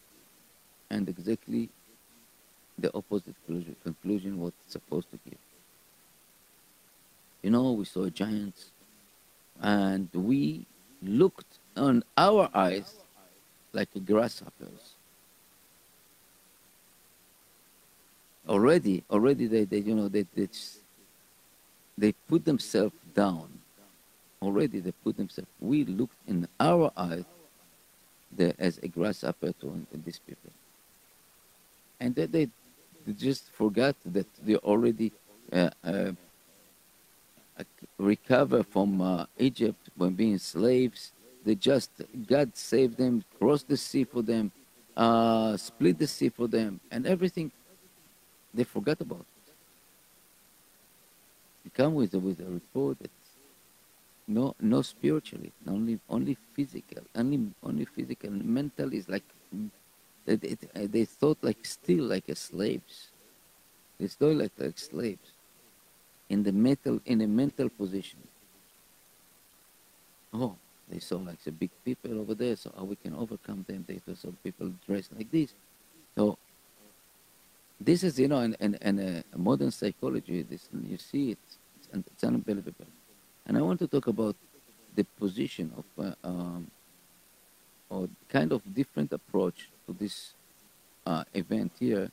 and 0.89 1.07
exactly 1.07 1.69
the 2.77 2.93
opposite 2.93 3.35
conclusion, 3.45 3.75
conclusion 3.83 4.39
what 4.39 4.53
it's 4.65 4.73
supposed 4.73 5.09
to 5.11 5.19
give. 5.29 5.39
You 7.45 7.51
know, 7.51 7.73
we 7.73 7.85
saw 7.85 8.09
giants, 8.09 8.71
and 9.61 10.09
we 10.15 10.65
looked 11.03 11.59
on 11.77 12.03
our 12.17 12.49
eyes 12.55 12.95
like 13.71 13.89
grasshoppers. 14.03 14.95
Already, 18.49 19.03
already 19.11 19.45
they, 19.45 19.65
they 19.65 19.77
you 19.77 19.93
know, 19.93 20.07
they, 20.07 20.25
they, 20.33 20.49
they 21.95 22.13
put 22.27 22.45
themselves 22.45 22.95
down. 23.13 23.47
Already 24.41 24.79
they 24.79 24.93
put 25.03 25.15
themselves. 25.15 25.51
We 25.59 25.85
looked 25.85 26.17
in 26.27 26.47
our 26.59 26.91
eyes 26.97 27.25
the, 28.35 28.55
as 28.57 28.79
a 28.79 28.87
grasshopper 28.87 29.51
to 29.61 29.85
these 30.03 30.17
people. 30.17 30.49
And 31.99 32.15
they, 32.15 32.25
they 32.25 32.49
just 33.15 33.51
forgot 33.51 33.95
that 34.03 34.25
they 34.43 34.55
already 34.55 35.11
uh, 35.53 35.69
uh, 35.83 36.11
recover 37.97 38.63
from 38.63 39.01
uh, 39.01 39.25
Egypt 39.37 39.89
when 39.95 40.13
being 40.13 40.37
slaves. 40.37 41.11
They 41.43 41.55
just, 41.55 41.91
God 42.27 42.55
saved 42.57 42.97
them, 42.97 43.23
crossed 43.37 43.67
the 43.67 43.77
sea 43.77 44.03
for 44.03 44.21
them, 44.21 44.51
uh, 44.97 45.55
split 45.57 45.99
the 45.99 46.07
sea 46.07 46.29
for 46.29 46.47
them, 46.47 46.79
and 46.91 47.05
everything 47.05 47.51
they 48.53 48.63
forgot 48.63 48.99
about 49.01 49.19
it. 49.19 49.53
They 51.63 51.69
come 51.83 51.93
with, 51.93 52.13
with 52.15 52.39
a 52.39 52.45
report 52.45 52.99
that 52.99 53.11
no 54.27 54.55
no 54.59 54.81
spiritually 54.81 55.51
only 55.67 55.99
only 56.09 56.35
physical 56.53 57.03
only 57.15 57.47
only 57.61 57.85
physical 57.85 58.31
mental 58.31 58.91
is 58.91 59.07
like 59.07 59.23
they, 60.25 60.35
they, 60.35 60.87
they 60.87 61.05
thought 61.05 61.37
like 61.43 61.63
still 61.63 62.05
like 62.05 62.27
a 62.29 62.35
slaves 62.35 63.09
they 63.99 64.07
still 64.07 64.33
like 64.33 64.51
like 64.57 64.79
slaves 64.79 65.34
in 66.29 66.43
the 66.43 66.51
mental 66.51 66.99
in 67.05 67.21
a 67.21 67.27
mental 67.27 67.69
position. 67.69 68.19
Oh 70.33 70.55
they 70.89 70.99
saw 70.99 71.17
like 71.17 71.41
the 71.43 71.51
big 71.51 71.71
people 71.83 72.19
over 72.19 72.35
there 72.35 72.55
so 72.55 72.71
we 72.81 72.95
can 72.95 73.15
overcome 73.15 73.65
them? 73.67 73.85
They 73.87 73.99
saw 74.13 74.29
people 74.43 74.71
dressed 74.85 75.11
like 75.17 75.31
this. 75.31 75.53
So 76.15 76.37
this 77.79 78.03
is 78.03 78.19
you 78.19 78.27
know 78.27 78.39
in, 78.39 78.55
in, 78.59 78.75
in 78.75 78.99
a 78.99 79.37
modern 79.37 79.71
psychology 79.71 80.43
this 80.43 80.69
you 80.87 80.97
see 80.97 81.31
it 81.31 81.39
it's, 81.93 82.07
it's 82.11 82.23
unbelievable. 82.23 82.85
And 83.45 83.57
I 83.57 83.61
want 83.61 83.79
to 83.79 83.87
talk 83.87 84.07
about 84.07 84.35
the 84.95 85.03
position 85.19 85.71
of, 85.77 86.05
uh, 86.05 86.27
um, 86.27 86.71
or 87.89 88.07
kind 88.29 88.51
of 88.51 88.61
different 88.73 89.11
approach 89.13 89.69
to 89.87 89.93
this 89.93 90.33
uh, 91.05 91.23
event 91.33 91.71
here. 91.79 92.09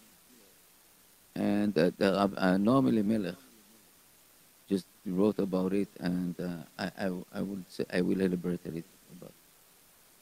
And 1.35 1.77
uh, 1.79 1.91
the, 1.97 2.13
uh, 2.15 2.59
Elimelech 2.59 3.37
just 5.05 5.17
wrote 5.17 5.39
about 5.39 5.73
it, 5.73 5.89
and 6.01 6.35
uh, 6.41 6.65
I, 6.79 7.07
I, 7.07 7.13
I 7.35 7.43
would 7.43 7.65
say 7.69 7.85
I 7.93 8.01
will 8.03 8.21
elaborate 8.21 8.61
a 8.67 8.69
little 8.69 8.91
about. 9.21 9.33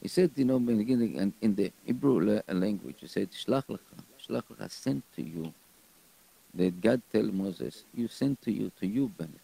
He 0.01 0.07
said, 0.07 0.31
you 0.35 0.45
know, 0.45 0.57
in 0.57 0.77
the 0.77 1.33
in 1.41 1.55
the 1.55 1.71
Hebrew 1.85 2.41
language, 2.47 2.97
he 2.99 3.07
said, 3.07 3.29
"Shlach 3.31 3.65
lecha, 3.67 3.97
shlach 4.27 4.43
lecha, 4.51 4.71
sent 4.71 5.03
to 5.15 5.21
you." 5.21 5.53
That 6.55 6.81
God 6.81 7.01
tell 7.11 7.23
Moses, 7.23 7.83
"You 7.95 8.07
sent 8.07 8.41
to 8.43 8.51
you, 8.51 8.71
to 8.79 8.87
you 8.87 9.09
benefit." 9.17 9.41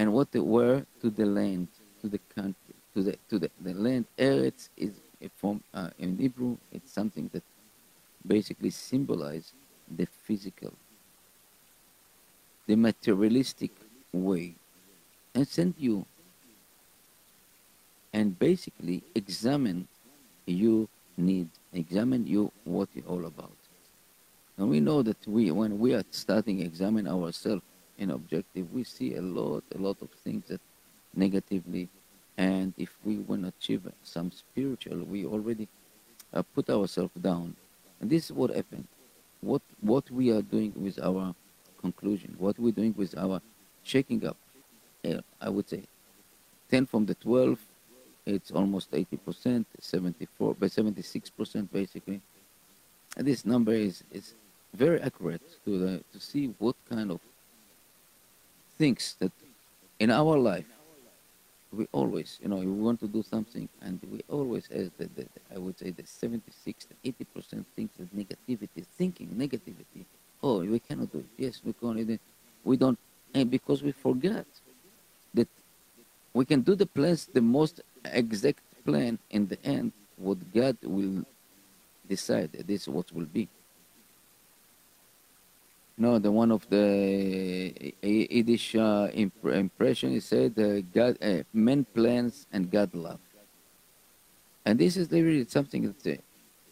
and 0.00 0.12
what 0.14 0.32
they 0.32 0.40
were 0.40 0.84
to 1.02 1.10
the 1.10 1.26
land, 1.26 1.68
to 2.00 2.08
the 2.08 2.20
country, 2.34 2.74
to 2.94 3.02
the 3.02 3.18
to 3.28 3.38
the, 3.38 3.50
the 3.60 3.74
land. 3.74 4.06
Eretz 4.18 4.70
is 4.76 4.92
a 5.22 5.28
form 5.28 5.62
uh, 5.74 5.90
in 5.98 6.16
Hebrew. 6.16 6.56
It's 6.72 6.90
something 6.90 7.28
that 7.34 7.42
basically 8.26 8.70
symbolizes 8.70 9.52
the 9.94 10.06
physical, 10.06 10.72
the 12.66 12.76
materialistic 12.76 13.72
way, 14.12 14.54
and 15.34 15.46
send 15.46 15.74
you 15.78 16.04
and 18.12 18.38
basically 18.38 19.02
examine 19.14 19.86
you 20.46 20.88
need, 21.16 21.48
examine 21.72 22.26
you 22.26 22.50
what 22.64 22.88
you're 22.94 23.06
all 23.06 23.26
about. 23.26 23.52
And 24.58 24.68
we 24.68 24.80
know 24.80 25.02
that 25.02 25.16
we, 25.26 25.50
when 25.50 25.78
we 25.78 25.94
are 25.94 26.04
starting 26.10 26.60
examine 26.60 27.06
ourselves, 27.06 27.62
in 27.98 28.10
objective, 28.10 28.72
we 28.72 28.82
see 28.82 29.14
a 29.16 29.20
lot, 29.22 29.62
a 29.74 29.78
lot 29.78 30.00
of 30.00 30.08
things 30.24 30.44
that 30.48 30.60
negatively, 31.14 31.88
and 32.38 32.72
if 32.78 32.96
we 33.04 33.18
want 33.18 33.42
to 33.42 33.48
achieve 33.48 33.82
some 34.02 34.32
spiritual, 34.32 35.04
we 35.04 35.26
already 35.26 35.68
uh, 36.32 36.42
put 36.54 36.70
ourselves 36.70 37.12
down. 37.20 37.54
And 38.00 38.08
this 38.08 38.26
is 38.26 38.32
what 38.32 38.54
happened. 38.54 38.86
What 39.42 39.62
what 39.80 40.10
we 40.10 40.30
are 40.30 40.42
doing 40.42 40.72
with 40.74 40.98
our 40.98 41.34
conclusion, 41.80 42.34
what 42.38 42.58
we're 42.58 42.72
doing 42.72 42.94
with 42.96 43.16
our 43.16 43.40
shaking 43.84 44.26
up. 44.26 44.36
I 45.40 45.48
would 45.48 45.68
say, 45.68 45.82
ten 46.70 46.86
from 46.86 47.06
the 47.06 47.14
twelve, 47.14 47.58
it's 48.26 48.50
almost 48.50 48.88
eighty 48.92 49.16
percent, 49.16 49.66
seventy-four, 49.80 50.56
but 50.58 50.70
seventy-six 50.70 51.30
percent 51.30 51.72
basically. 51.72 52.20
And 53.16 53.26
this 53.26 53.44
number 53.44 53.72
is 53.72 54.04
is 54.12 54.34
very 54.74 55.00
accurate 55.00 55.42
to 55.64 55.78
the 55.78 56.04
to 56.12 56.20
see 56.20 56.54
what 56.58 56.76
kind 56.88 57.10
of 57.10 57.20
things 58.78 59.16
that 59.18 59.32
in 59.98 60.10
our 60.10 60.38
life, 60.38 60.64
we 61.72 61.86
always, 61.92 62.38
you 62.42 62.48
know, 62.48 62.56
we 62.56 62.66
want 62.66 62.98
to 63.00 63.06
do 63.06 63.22
something, 63.22 63.68
and 63.82 64.00
we 64.10 64.22
always, 64.28 64.68
as 64.70 64.90
the, 64.98 65.08
the, 65.14 65.26
I 65.54 65.58
would 65.58 65.78
say, 65.78 65.90
the 65.90 66.04
76 66.04 66.84
to 66.86 66.94
80 67.04 67.24
percent 67.34 67.66
thinks 67.76 67.94
that 67.98 68.16
negativity, 68.16 68.84
thinking 68.98 69.28
negativity. 69.28 70.04
Oh, 70.42 70.60
we 70.60 70.80
cannot 70.80 71.12
do 71.12 71.18
it. 71.18 71.26
Yes, 71.36 71.60
we 71.64 71.72
can't. 71.74 72.18
We 72.64 72.76
don't, 72.76 72.98
and 73.34 73.50
because 73.50 73.82
we 73.82 73.92
forget 73.92 74.46
that 75.34 75.48
we 76.32 76.44
can 76.44 76.60
do 76.60 76.74
the 76.74 76.86
plans, 76.86 77.28
the 77.32 77.40
most 77.40 77.80
exact 78.04 78.60
plan. 78.84 79.18
In 79.30 79.46
the 79.46 79.62
end, 79.64 79.92
what 80.16 80.38
God 80.52 80.76
will 80.82 81.24
decide, 82.08 82.52
this 82.52 82.82
is 82.82 82.88
what 82.88 83.12
will 83.12 83.26
be. 83.26 83.48
No, 85.96 86.18
the 86.18 86.32
one 86.32 86.50
of 86.50 86.66
the 86.70 87.94
Yiddish 88.02 88.74
uh, 88.74 89.08
imp- 89.12 89.44
impression 89.44 90.12
is 90.14 90.24
said, 90.24 90.58
uh, 90.58 90.80
God, 90.94 91.18
uh, 91.20 91.42
men 91.52 91.84
plans 91.94 92.46
and 92.52 92.70
God 92.70 92.94
love. 92.94 93.20
And 94.64 94.78
this 94.78 94.96
is 94.96 95.10
really 95.10 95.44
something 95.46 95.94
that, 96.02 96.18
uh, 96.18 96.22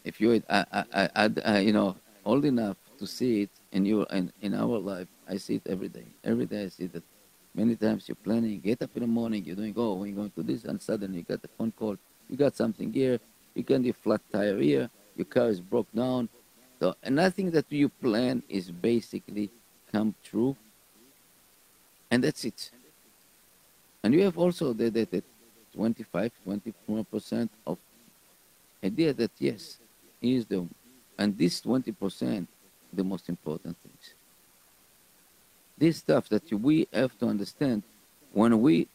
if 0.03 0.19
you, 0.19 0.41
I, 0.49 0.65
I, 0.71 1.09
I, 1.15 1.29
I, 1.45 1.59
you 1.59 1.73
know, 1.73 1.95
old 2.25 2.43
enough 2.43 2.77
to 2.97 3.05
see 3.05 3.43
it 3.43 3.51
in 3.71 3.85
your, 3.85 4.07
in, 4.09 4.33
in 4.41 4.55
our 4.55 4.79
life, 4.79 5.07
I 5.29 5.37
see 5.37 5.55
it 5.55 5.67
every 5.67 5.89
day. 5.89 6.05
Every 6.23 6.45
day 6.45 6.63
I 6.63 6.67
see 6.69 6.87
that. 6.87 7.03
Many 7.53 7.75
times 7.75 8.07
you're 8.07 8.15
planning, 8.15 8.59
get 8.59 8.81
up 8.81 8.91
in 8.95 9.01
the 9.01 9.07
morning, 9.07 9.43
you're 9.43 9.55
doing, 9.55 9.73
oh, 9.75 9.95
we're 9.95 10.13
going 10.13 10.31
to 10.31 10.43
this, 10.43 10.65
and 10.65 10.81
suddenly 10.81 11.19
you 11.19 11.23
got 11.23 11.43
a 11.43 11.47
phone 11.57 11.71
call, 11.71 11.97
you 12.29 12.37
got 12.37 12.55
something 12.55 12.93
here, 12.93 13.19
you 13.55 13.63
got 13.63 13.83
a 13.83 13.91
flat 13.91 14.21
tire 14.31 14.59
here, 14.59 14.89
your 15.15 15.25
car 15.25 15.49
is 15.49 15.59
broke 15.59 15.91
down, 15.91 16.29
so 16.79 16.95
nothing 17.09 17.49
that 17.51 17.65
you 17.69 17.89
plan 17.89 18.43
is 18.47 18.69
basically 18.71 19.49
come 19.91 20.13
true. 20.23 20.55
And 22.11 22.23
that's 22.23 22.45
it. 22.45 22.71
And 24.03 24.13
you 24.13 24.21
have 24.21 24.37
also 24.37 24.73
the, 24.73 24.89
the, 24.89 25.05
the 25.05 25.23
25, 25.73 26.31
24% 26.47 27.49
of 27.65 27.77
idea 28.83 29.13
that 29.13 29.31
yes, 29.39 29.79
is 30.21 30.45
the, 30.45 30.65
and 31.17 31.37
this 31.37 31.61
20%, 31.61 32.47
the 32.93 33.03
most 33.03 33.27
important 33.27 33.75
things. 33.83 34.13
This 35.79 35.97
stuff 35.97 36.27
that 36.29 36.51
we 36.51 36.87
have 36.91 37.17
to 37.19 37.27
understand 37.27 37.83
when 38.33 38.61
we, 38.61 38.87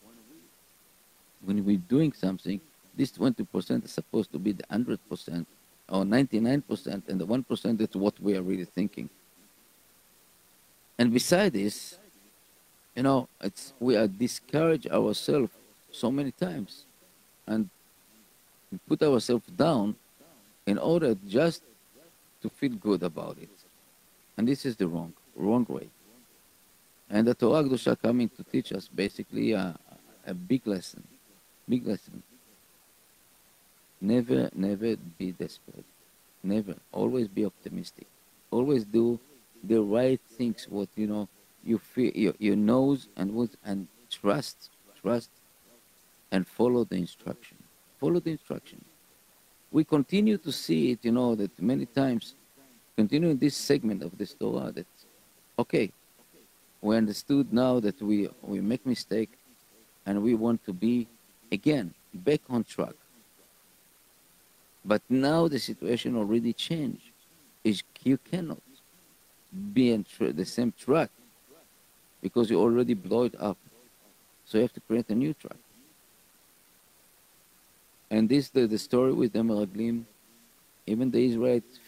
when 1.44 1.64
we're 1.64 1.78
doing 1.78 2.12
something, 2.12 2.60
this 2.96 3.10
20% 3.12 3.84
is 3.84 3.90
supposed 3.90 4.30
to 4.32 4.38
be 4.38 4.52
the 4.52 4.64
100% 4.64 5.46
or 5.88 6.04
99%, 6.04 7.08
and 7.08 7.20
the 7.20 7.26
1% 7.26 7.80
is 7.80 7.96
what 7.96 8.20
we 8.20 8.36
are 8.36 8.42
really 8.42 8.66
thinking. 8.66 9.08
And 10.98 11.12
beside 11.12 11.54
this, 11.54 11.98
you 12.94 13.02
know, 13.02 13.28
it's 13.40 13.72
we 13.80 13.96
are 13.96 14.06
discourage 14.06 14.86
ourselves 14.86 15.50
so 15.90 16.10
many 16.10 16.30
times, 16.30 16.84
and 17.46 17.68
put 18.88 19.02
ourselves 19.02 19.46
down 19.56 19.96
in 20.66 20.78
order 20.78 21.16
just 21.28 21.62
to 22.42 22.48
feel 22.48 22.70
good 22.70 23.02
about 23.02 23.38
it, 23.40 23.48
and 24.36 24.46
this 24.46 24.64
is 24.64 24.76
the 24.76 24.86
wrong 24.86 25.12
wrong 25.34 25.66
way. 25.68 25.88
And 27.14 27.28
the 27.28 27.34
Torah 27.34 27.62
Kedusha 27.62 27.96
coming 28.02 28.28
to 28.30 28.42
teach 28.42 28.72
us 28.72 28.88
basically 28.88 29.52
a, 29.52 29.78
a 30.26 30.34
big 30.34 30.66
lesson, 30.66 31.04
big 31.68 31.86
lesson. 31.86 32.24
Never, 34.00 34.50
never 34.52 34.96
be 34.96 35.30
desperate. 35.30 35.84
Never. 36.42 36.74
Always 36.90 37.28
be 37.28 37.44
optimistic. 37.44 38.08
Always 38.50 38.84
do 38.84 39.20
the 39.62 39.80
right 39.80 40.20
things. 40.36 40.66
What 40.68 40.88
you 40.96 41.06
know, 41.06 41.28
you 41.62 41.78
feel, 41.78 42.10
your, 42.16 42.34
your 42.40 42.56
nose 42.56 43.06
and 43.16 43.32
what, 43.32 43.50
and 43.64 43.86
trust, 44.10 44.70
trust, 45.00 45.30
and 46.32 46.44
follow 46.44 46.82
the 46.82 46.96
instruction. 46.96 47.58
Follow 48.00 48.18
the 48.18 48.32
instruction. 48.32 48.84
We 49.70 49.84
continue 49.84 50.36
to 50.38 50.50
see 50.50 50.90
it. 50.90 50.98
You 51.02 51.12
know 51.12 51.36
that 51.36 51.62
many 51.62 51.86
times, 51.86 52.34
continuing 52.96 53.38
this 53.38 53.56
segment 53.56 54.02
of 54.02 54.18
the 54.18 54.26
Torah. 54.26 54.72
That 54.72 54.86
okay, 55.60 55.92
we 56.84 56.98
understood 56.98 57.50
now 57.50 57.80
that 57.80 58.00
we 58.02 58.28
we 58.42 58.60
make 58.60 58.84
mistake, 58.84 59.30
and 60.04 60.22
we 60.22 60.34
want 60.34 60.62
to 60.66 60.72
be 60.72 61.08
again 61.50 61.94
back 62.12 62.42
on 62.50 62.62
track. 62.62 62.96
But 64.84 65.00
now 65.08 65.48
the 65.48 65.58
situation 65.58 66.14
already 66.14 66.52
changed. 66.52 67.10
Is 67.64 67.82
you 68.02 68.18
cannot 68.30 68.60
be 69.72 69.92
in 69.92 70.04
the 70.20 70.44
same 70.44 70.74
track 70.78 71.10
because 72.20 72.50
you 72.50 72.60
already 72.60 72.92
blow 72.92 73.22
it 73.24 73.34
up. 73.40 73.56
So 74.44 74.58
you 74.58 74.62
have 74.62 74.74
to 74.74 74.80
create 74.80 75.08
a 75.08 75.14
new 75.14 75.32
track. 75.32 75.56
And 78.10 78.28
this 78.28 78.50
the, 78.50 78.66
the 78.66 78.78
story 78.78 79.14
with 79.14 79.32
the 79.32 79.38
Meraglim, 79.38 80.04
even 80.86 81.10
the 81.10 81.24
Israelites 81.24 81.78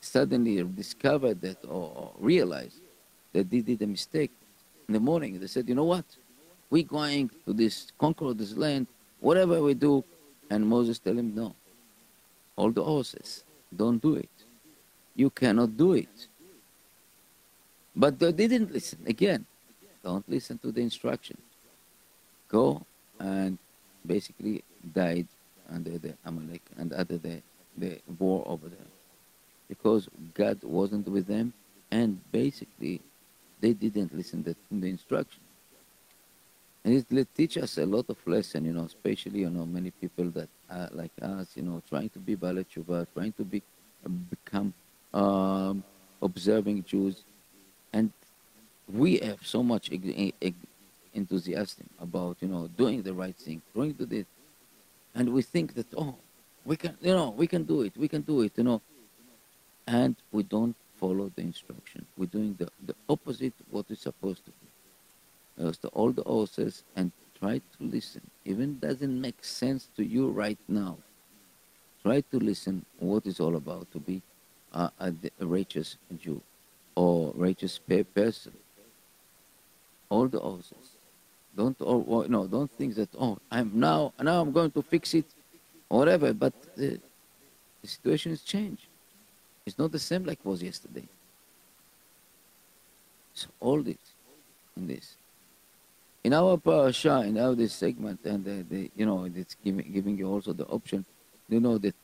suddenly 0.00 0.64
discovered 0.64 1.42
that 1.42 1.58
or, 1.66 2.12
realized 2.18 2.80
they 3.32 3.42
did 3.42 3.82
a 3.82 3.86
mistake. 3.86 4.30
In 4.88 4.94
the 4.94 5.00
morning, 5.00 5.38
they 5.38 5.46
said, 5.46 5.68
you 5.68 5.74
know 5.74 5.84
what? 5.84 6.04
We're 6.70 6.84
going 6.84 7.30
to 7.46 7.52
this 7.52 7.92
conquer 7.98 8.32
this 8.34 8.56
land, 8.56 8.86
whatever 9.20 9.62
we 9.62 9.74
do. 9.74 10.04
And 10.50 10.66
Moses 10.66 10.98
tell 10.98 11.16
him, 11.18 11.34
no, 11.34 11.54
all 12.56 12.70
the 12.70 12.82
horses. 12.82 13.44
Don't 13.74 14.00
do 14.00 14.14
it. 14.14 14.30
You 15.14 15.30
cannot 15.30 15.76
do 15.76 15.92
it. 15.92 16.26
But 17.94 18.18
they 18.18 18.32
didn't 18.32 18.72
listen. 18.72 19.00
Again, 19.06 19.44
don't 20.02 20.26
listen 20.28 20.58
to 20.58 20.72
the 20.72 20.80
instruction. 20.80 21.36
Go 22.48 22.82
and 23.20 23.58
basically 24.06 24.62
died 24.94 25.26
under 25.70 25.98
the 25.98 26.14
Amalek 26.24 26.62
and 26.78 26.92
under 26.92 27.18
the, 27.18 27.42
the 27.76 27.98
war 28.18 28.42
over 28.46 28.68
there. 28.68 28.90
Because 29.68 30.08
God 30.32 30.62
wasn't 30.62 31.08
with 31.08 31.26
them 31.26 31.52
and 31.90 32.20
basically 32.32 33.02
they 33.60 33.72
didn't 33.72 34.14
listen 34.14 34.44
to 34.44 34.54
the 34.70 34.88
instruction. 34.88 35.40
And 36.84 37.04
it 37.10 37.28
teach 37.36 37.58
us 37.58 37.76
a 37.78 37.84
lot 37.84 38.06
of 38.08 38.16
lesson, 38.26 38.64
you 38.64 38.72
know, 38.72 38.84
especially, 38.84 39.40
you 39.40 39.50
know, 39.50 39.66
many 39.66 39.90
people 39.90 40.30
that 40.30 40.48
are 40.70 40.88
like 40.92 41.10
us, 41.20 41.48
you 41.54 41.62
know, 41.62 41.82
trying 41.88 42.08
to 42.10 42.18
be 42.18 42.36
Baalei 42.36 42.64
Teshuva, 42.64 43.06
trying 43.12 43.32
to 43.32 43.44
be, 43.44 43.62
become 44.30 44.72
um, 45.12 45.82
observing 46.22 46.84
Jews. 46.84 47.24
And 47.92 48.12
we 48.90 49.18
have 49.18 49.44
so 49.44 49.62
much 49.62 49.90
enthusiasm 51.12 51.90
about, 52.00 52.36
you 52.40 52.48
know, 52.48 52.68
doing 52.68 53.02
the 53.02 53.12
right 53.12 53.36
thing, 53.36 53.60
trying 53.74 53.94
to 53.94 54.04
it. 54.16 54.26
And 55.14 55.32
we 55.34 55.42
think 55.42 55.74
that, 55.74 55.86
oh, 55.96 56.14
we 56.64 56.76
can, 56.76 56.96
you 57.02 57.12
know, 57.12 57.30
we 57.30 57.46
can 57.46 57.64
do 57.64 57.82
it, 57.82 57.96
we 57.96 58.08
can 58.08 58.22
do 58.22 58.42
it, 58.42 58.52
you 58.56 58.64
know. 58.64 58.80
And 59.86 60.16
we 60.32 60.42
don't 60.42 60.76
follow 60.98 61.30
the 61.34 61.42
instruction. 61.42 62.04
We're 62.16 62.26
doing 62.26 62.54
the, 62.58 62.68
the 62.84 62.94
opposite 63.08 63.54
what 63.70 63.86
we're 63.88 63.96
supposed 63.96 64.44
to 64.44 64.50
do 64.50 65.72
to 65.82 65.88
all 65.88 66.12
the 66.12 66.22
horses 66.22 66.84
and 66.96 67.10
try 67.38 67.58
to 67.58 67.78
listen. 67.80 68.22
Even 68.44 68.78
doesn't 68.78 69.20
make 69.20 69.44
sense 69.44 69.88
to 69.96 70.04
you 70.04 70.28
right 70.28 70.58
now. 70.68 70.96
Try 72.02 72.20
to 72.20 72.38
listen 72.38 72.84
what 72.98 73.26
it's 73.26 73.40
all 73.40 73.56
about 73.56 73.90
to 73.92 73.98
be 73.98 74.22
a, 74.72 74.90
a 75.00 75.12
righteous 75.46 75.96
Jew 76.22 76.40
or 76.94 77.32
righteous 77.34 77.78
person. 77.78 78.52
All 80.08 80.28
the 80.28 80.38
horses. 80.38 80.96
Don't 81.56 81.76
or, 81.80 82.28
no, 82.28 82.46
don't 82.46 82.70
think 82.70 82.94
that 82.94 83.08
oh 83.18 83.38
I'm 83.50 83.72
now 83.74 84.12
now 84.20 84.40
I'm 84.40 84.52
going 84.52 84.70
to 84.72 84.82
fix 84.82 85.12
it 85.14 85.26
or 85.88 85.98
whatever. 85.98 86.32
But 86.32 86.52
the, 86.76 87.00
the 87.82 87.88
situation 87.88 88.32
has 88.32 88.42
changed. 88.42 88.86
It's 89.68 89.78
not 89.78 89.92
the 89.92 89.98
same 89.98 90.24
like 90.24 90.44
was 90.44 90.62
yesterday. 90.62 91.06
So 93.34 93.48
all 93.60 93.80
this 93.82 94.04
in 94.76 94.86
this 94.86 95.16
in 96.24 96.34
our 96.34 96.56
parasha, 96.58 97.22
in 97.22 97.38
our 97.38 97.54
this 97.54 97.72
segment, 97.72 98.20
and 98.24 98.44
the, 98.44 98.64
the, 98.68 98.90
you 98.96 99.06
know, 99.06 99.24
it's 99.34 99.56
giving, 99.64 99.90
giving 99.92 100.18
you 100.18 100.28
also 100.28 100.52
the 100.52 100.66
option, 100.66 101.04
you 101.48 101.60
know, 101.60 101.78
that 101.78 101.94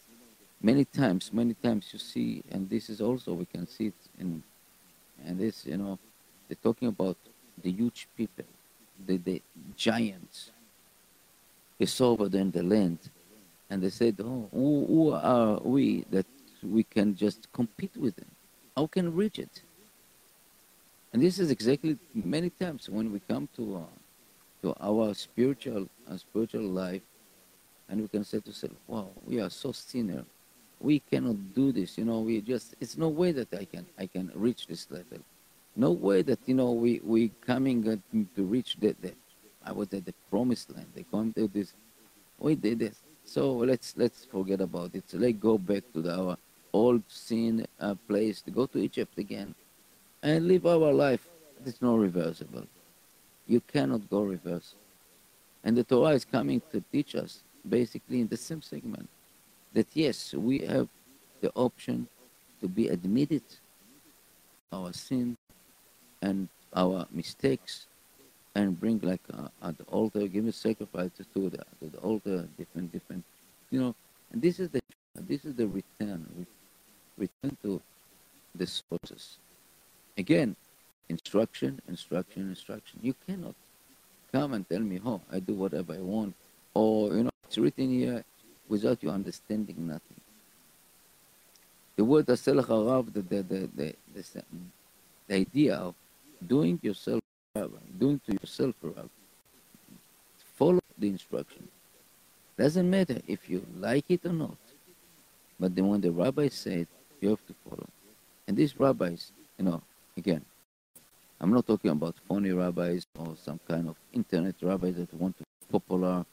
many 0.63 0.85
times, 0.85 1.31
many 1.33 1.55
times 1.55 1.91
you 1.93 1.99
see, 1.99 2.43
and 2.51 2.71
this 2.71 2.89
is 2.89 3.01
also, 3.01 3.35
we 3.35 3.45
can 3.45 3.67
see 3.67 3.89
it 3.89 3.95
in, 4.19 4.43
and 5.27 5.39
this, 5.39 5.67
you 5.67 5.77
know, 5.77 5.99
they're 6.49 6.57
talking 6.63 6.89
about 6.89 7.17
the 7.63 7.71
huge 7.71 8.09
people, 8.17 8.45
the, 9.07 9.17
the 9.19 9.43
giants. 9.77 10.51
They 11.79 11.87
saw 11.87 12.13
over 12.13 12.35
in 12.37 12.51
the 12.51 12.63
land, 12.63 12.99
and 13.69 13.83
they 13.83 13.91
said, 13.91 14.17
oh, 14.21 14.49
who, 14.53 14.87
who 14.87 15.11
are 15.13 15.61
we 15.61 16.07
that 16.11 16.27
we 16.65 16.83
can 16.83 17.15
just 17.15 17.53
compete 17.53 17.97
with 17.97 18.17
them? 18.17 18.31
How 18.77 18.87
can 18.87 19.15
we 19.15 19.25
reach 19.25 19.39
it? 19.39 19.63
And 21.13 21.23
this 21.23 21.39
is 21.39 21.51
exactly 21.51 21.97
many 22.13 22.51
times 22.51 22.89
when 22.89 23.13
we 23.13 23.21
come 23.21 23.49
to 23.57 23.77
uh, 23.77 23.95
to 24.63 24.75
our 24.81 25.15
spiritual 25.15 25.89
uh, 26.11 26.17
spiritual 26.17 26.63
life, 26.63 27.03
and 27.89 28.01
we 28.01 28.09
can 28.09 28.25
say 28.25 28.41
to 28.41 28.49
ourselves, 28.51 28.77
"Wow, 28.89 29.11
we 29.25 29.41
are 29.41 29.51
so 29.51 29.71
sinner. 29.71 30.25
We 30.81 30.99
cannot 30.99 31.55
do 31.55 31.71
this. 31.71 31.97
You 31.99 32.05
know, 32.05 32.21
we 32.21 32.41
just 32.41 32.75
it's 32.81 32.97
no 32.99 33.09
way 33.09 33.31
that 33.33 33.55
I 33.55 33.65
can 33.65 33.87
I 33.97 34.07
can 34.07 34.33
reach 34.35 34.67
this 34.67 34.91
level. 34.91 35.19
No 35.77 35.93
way 35.93 36.23
that 36.23 36.41
you 36.47 36.55
know 36.55 36.73
we 36.73 37.01
we 37.05 37.31
coming 37.47 37.85
to 37.85 38.43
reach 38.43 38.77
the, 38.81 38.97
the 39.01 39.13
I 39.65 39.73
was 39.73 39.93
at 39.95 40.05
the 40.05 40.15
promised 40.31 40.75
land. 40.75 40.89
They 40.95 41.05
come 41.11 41.33
to 41.35 41.47
this. 41.47 41.75
We 42.39 42.57
did 42.57 42.81
this. 42.81 42.97
So 43.25 43.53
let's 43.53 43.95
let's 43.97 44.25
forget 44.25 44.61
about 44.61 44.95
it. 44.95 45.05
Let's 45.13 45.39
go 45.39 45.59
back 45.59 45.85
to 45.95 46.03
the, 46.03 46.13
our 46.15 46.37
old 46.75 47.03
sin 47.09 47.67
uh, 47.81 47.95
place. 48.09 48.43
To 48.43 48.51
go 48.51 48.67
to 48.67 48.79
Egypt 48.79 49.17
again, 49.19 49.55
and 50.23 50.49
live 50.49 50.67
our 50.67 50.93
life. 50.93 51.29
It's 51.65 51.81
no 51.81 51.97
reversible. 51.97 52.67
You 53.47 53.61
cannot 53.61 54.11
go 54.11 54.23
reverse. 54.23 54.75
And 55.63 55.77
the 55.77 55.85
Torah 55.85 56.15
is 56.15 56.25
coming 56.25 56.61
to 56.73 56.83
teach 56.93 57.15
us, 57.15 57.43
basically 57.67 58.21
in 58.21 58.29
the 58.29 58.37
same 58.37 58.61
segment, 58.61 59.09
that 59.73 59.87
yes, 59.95 60.35
we 60.35 60.59
have 60.61 60.89
the 61.41 61.51
option 61.55 62.09
to 62.61 62.69
be 62.69 62.89
admitted 62.89 63.43
our 64.73 64.93
sin 64.93 65.37
and 66.21 66.49
our 66.75 67.07
mistakes 67.11 67.87
and 68.55 68.79
bring 68.79 68.99
like 69.01 69.21
uh, 69.33 69.49
at 69.63 69.77
the 69.79 69.85
altar, 69.85 70.27
give 70.27 70.47
a 70.47 70.53
sacrifice 70.53 71.11
to 71.17 71.51
the, 71.51 71.59
to 71.81 71.87
the 71.91 71.99
altar, 71.99 72.49
different, 72.59 72.93
different, 72.93 73.25
you 73.71 73.81
know. 73.81 73.95
And 74.33 74.43
this 74.43 74.59
is 74.59 74.69
the 74.71 74.81
this 75.29 75.45
is 75.45 75.55
the 75.55 75.69
return, 75.69 76.47
return 77.17 77.57
to 77.63 77.81
the 78.55 78.67
sources. 78.67 79.39
Again, 80.17 80.57
instruction, 81.09 81.81
instruction, 81.89 82.49
instruction. 82.49 83.01
You 83.03 83.15
cannot 83.27 83.55
come 84.33 84.55
and 84.55 84.69
tell 84.69 84.81
me, 84.81 85.01
oh, 85.05 85.21
I 85.33 85.41
do 85.41 85.55
whatever 85.55 85.95
I 85.95 85.99
want, 85.99 86.35
or, 86.73 87.15
you 87.15 87.25
know, 87.25 87.31
it's 87.47 87.59
written 87.59 87.91
here 87.91 88.25
without 88.69 89.03
you 89.03 89.11
understanding 89.11 89.77
nothing. 89.87 90.21
The 91.97 92.05
word 92.05 92.27
asel 92.27 92.65
harav, 92.65 93.13
the, 93.13 93.23
the, 93.23 93.43
the, 93.43 93.69
the, 93.77 93.95
the, 94.15 94.43
the 95.29 95.35
idea 95.35 95.77
of 95.77 95.95
doing 96.47 96.79
yourself 96.83 97.21
doing 98.01 98.21
to 98.27 98.33
yourself 98.33 98.75
follow 100.57 100.81
the 100.99 101.07
instruction. 101.07 101.69
Doesn't 102.59 102.91
matter 102.91 103.21
if 103.29 103.49
you 103.49 103.65
like 103.79 104.05
it 104.09 104.27
or 104.27 104.33
not. 104.33 104.57
But 105.59 105.75
then 105.75 105.87
when 105.89 106.01
the 106.01 106.11
rabbi 106.11 106.49
said, 106.49 106.89
you 107.25 107.31
have 107.31 107.47
to 107.47 107.55
follow. 107.65 107.89
And 108.47 108.57
these 108.57 108.79
rabbis, 108.79 109.33
you 109.59 109.65
know, 109.65 109.81
again, 110.17 110.45
I'm 111.41 111.53
not 111.53 111.67
talking 111.67 111.91
about 111.91 112.15
phony 112.29 112.53
rabbis 112.53 113.07
or 113.19 113.35
some 113.43 113.59
kind 113.67 113.89
of 113.89 113.97
internet 114.13 114.55
rabbis 114.63 114.97
that 114.97 115.13
want 115.15 115.37
to 115.39 115.43
be 115.43 115.73
popular 115.73 116.25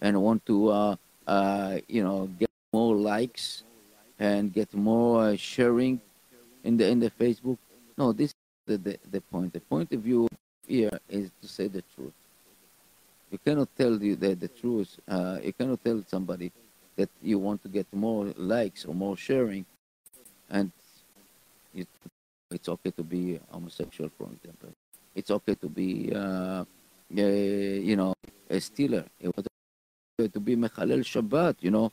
and 0.00 0.20
want 0.20 0.44
to, 0.46 0.56
uh, 0.68 0.96
uh, 1.26 1.78
you 1.88 2.02
know, 2.02 2.28
get 2.38 2.50
more 2.72 2.96
likes 2.96 3.64
and 4.18 4.52
get 4.52 4.72
more 4.74 5.24
uh, 5.24 5.36
sharing 5.36 6.00
in 6.64 6.76
the 6.78 6.86
in 6.88 6.98
the 7.00 7.10
Facebook. 7.10 7.58
No, 7.98 8.12
this 8.12 8.30
is 8.30 8.34
the, 8.66 8.76
the, 8.78 8.98
the 9.10 9.20
point. 9.20 9.52
The 9.52 9.60
point 9.60 9.92
of 9.92 10.00
view 10.00 10.26
here 10.66 10.98
is 11.08 11.30
to 11.42 11.48
say 11.48 11.68
the 11.68 11.84
truth. 11.94 12.16
You 13.30 13.38
cannot 13.38 13.68
tell 13.76 13.96
the, 13.96 14.14
the, 14.14 14.34
the 14.34 14.48
truth. 14.48 14.98
Uh, 15.06 15.38
you 15.44 15.52
cannot 15.52 15.84
tell 15.84 16.02
somebody 16.08 16.50
that 16.96 17.10
you 17.22 17.38
want 17.38 17.62
to 17.62 17.68
get 17.68 17.86
more 17.92 18.26
likes 18.36 18.84
or 18.84 18.94
more 18.94 19.16
sharing, 19.16 19.64
and 20.50 20.72
it, 21.74 21.88
it's 22.50 22.68
okay 22.68 22.90
to 22.90 23.02
be 23.02 23.40
homosexual, 23.50 24.10
for 24.18 24.28
example. 24.32 24.70
It's 25.14 25.30
okay 25.30 25.54
to 25.54 25.68
be, 25.68 26.12
uh, 26.14 26.64
you 27.08 27.96
know, 27.96 28.14
a 28.48 28.60
stealer. 28.60 29.04
It 29.20 29.34
was 29.36 29.46
to 30.18 30.40
be 30.40 30.56
Mechalel 30.56 31.00
Shabbat, 31.00 31.56
you 31.60 31.70
know. 31.70 31.92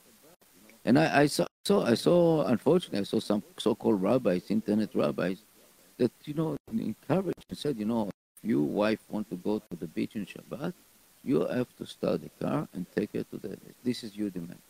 And 0.84 0.98
I, 0.98 1.22
I 1.22 1.26
saw, 1.26 1.46
so 1.64 1.82
I 1.82 1.94
saw, 1.94 2.44
unfortunately, 2.44 3.00
I 3.00 3.02
saw 3.04 3.20
some 3.20 3.42
so-called 3.58 4.02
rabbis, 4.02 4.50
internet 4.50 4.94
rabbis, 4.94 5.38
that 5.98 6.12
you 6.24 6.34
know 6.34 6.56
encouraged 6.72 7.44
and 7.48 7.58
said, 7.58 7.76
you 7.78 7.84
know, 7.84 8.08
if 8.42 8.48
your 8.48 8.62
wife 8.62 9.00
want 9.08 9.28
to 9.30 9.36
go 9.36 9.58
to 9.58 9.76
the 9.76 9.86
beach 9.86 10.14
in 10.14 10.26
Shabbat, 10.26 10.72
you 11.24 11.44
have 11.46 11.66
to 11.76 11.86
start 11.86 12.22
the 12.22 12.30
car 12.40 12.68
and 12.72 12.86
take 12.94 13.12
her 13.12 13.24
to 13.24 13.36
the. 13.36 13.58
This 13.84 14.04
is 14.04 14.16
your 14.16 14.30
demand. 14.30 14.62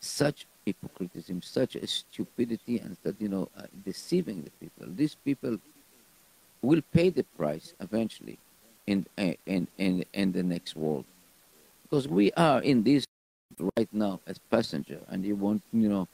Such 0.00 0.46
hypocrisy, 0.64 1.34
such 1.42 1.76
a 1.76 1.86
stupidity, 1.86 2.78
and 2.78 2.96
that 3.02 3.20
you 3.20 3.28
know, 3.28 3.48
uh, 3.56 3.62
deceiving 3.84 4.42
the 4.42 4.50
people. 4.60 4.92
These 4.94 5.14
people 5.14 5.58
will 6.62 6.82
pay 6.92 7.10
the 7.10 7.24
price 7.36 7.74
eventually 7.80 8.38
in 8.86 9.06
uh, 9.18 9.32
in 9.46 9.68
in 9.78 10.04
in 10.12 10.32
the 10.32 10.42
next 10.42 10.74
world, 10.76 11.04
because 11.82 12.08
we 12.08 12.32
are 12.32 12.62
in 12.62 12.82
this 12.82 13.04
right 13.76 13.88
now 13.92 14.20
as 14.26 14.38
passenger, 14.50 15.00
and 15.08 15.24
you 15.24 15.36
want 15.36 15.62
you 15.72 15.88
know, 15.88 16.08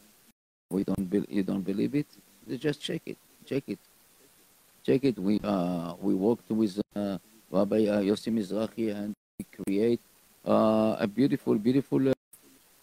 we 0.70 0.82
don't 0.82 1.08
be, 1.08 1.24
you 1.28 1.44
don't 1.44 1.62
believe 1.62 1.94
it, 1.94 2.06
just 2.58 2.80
check 2.80 3.02
it, 3.06 3.18
check 3.46 3.62
it 3.68 3.78
check 4.86 5.02
it. 5.04 5.18
We 5.18 5.40
uh, 5.42 5.94
we 6.00 6.14
worked 6.14 6.48
with 6.50 6.78
uh, 6.94 7.18
Rabbi 7.50 7.86
uh, 7.86 8.00
Yossi 8.06 8.30
Mizrahi 8.30 8.94
and 8.94 9.12
we 9.38 9.44
create 9.50 10.00
uh, 10.46 10.96
a 11.00 11.06
beautiful, 11.06 11.56
beautiful 11.56 12.12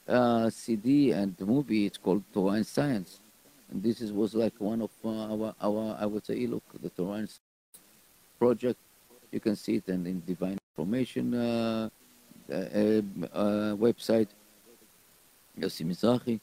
uh, 0.07 0.11
uh 0.11 0.49
CD 0.49 1.11
and 1.11 1.39
movie. 1.39 1.85
It's 1.85 1.97
called 1.97 2.23
Torah 2.33 2.55
and 2.55 2.67
Science. 2.67 3.19
And 3.71 3.81
this 3.81 4.01
is, 4.01 4.11
was 4.11 4.35
like 4.35 4.53
one 4.59 4.81
of 4.81 4.91
uh, 5.03 5.33
our, 5.33 5.55
our, 5.61 5.97
I 5.99 6.05
would 6.05 6.25
say, 6.25 6.45
look, 6.47 6.63
the 6.81 6.89
Torah 6.89 7.19
and 7.19 7.29
project. 8.37 8.79
You 9.31 9.39
can 9.39 9.55
see 9.55 9.75
it 9.77 9.87
in, 9.89 10.05
in 10.05 10.21
Divine 10.25 10.59
Information 10.71 11.31
website. 12.49 14.27
Yossi 15.59 15.85
Mizrahi 15.85 16.39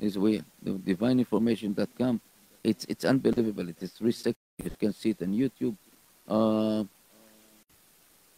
is 0.00 0.18
we, 0.18 0.42
the 0.62 0.72
divineinformation.com. 0.72 2.20
It's, 2.64 2.84
it's 2.88 3.04
unbelievable. 3.04 3.68
It 3.68 3.82
is 3.82 3.92
three 3.92 4.12
seconds 4.12 4.36
you 4.64 4.70
can 4.78 4.92
see 4.92 5.10
it 5.10 5.22
on 5.22 5.28
YouTube. 5.28 5.76
Uh, 6.28 6.84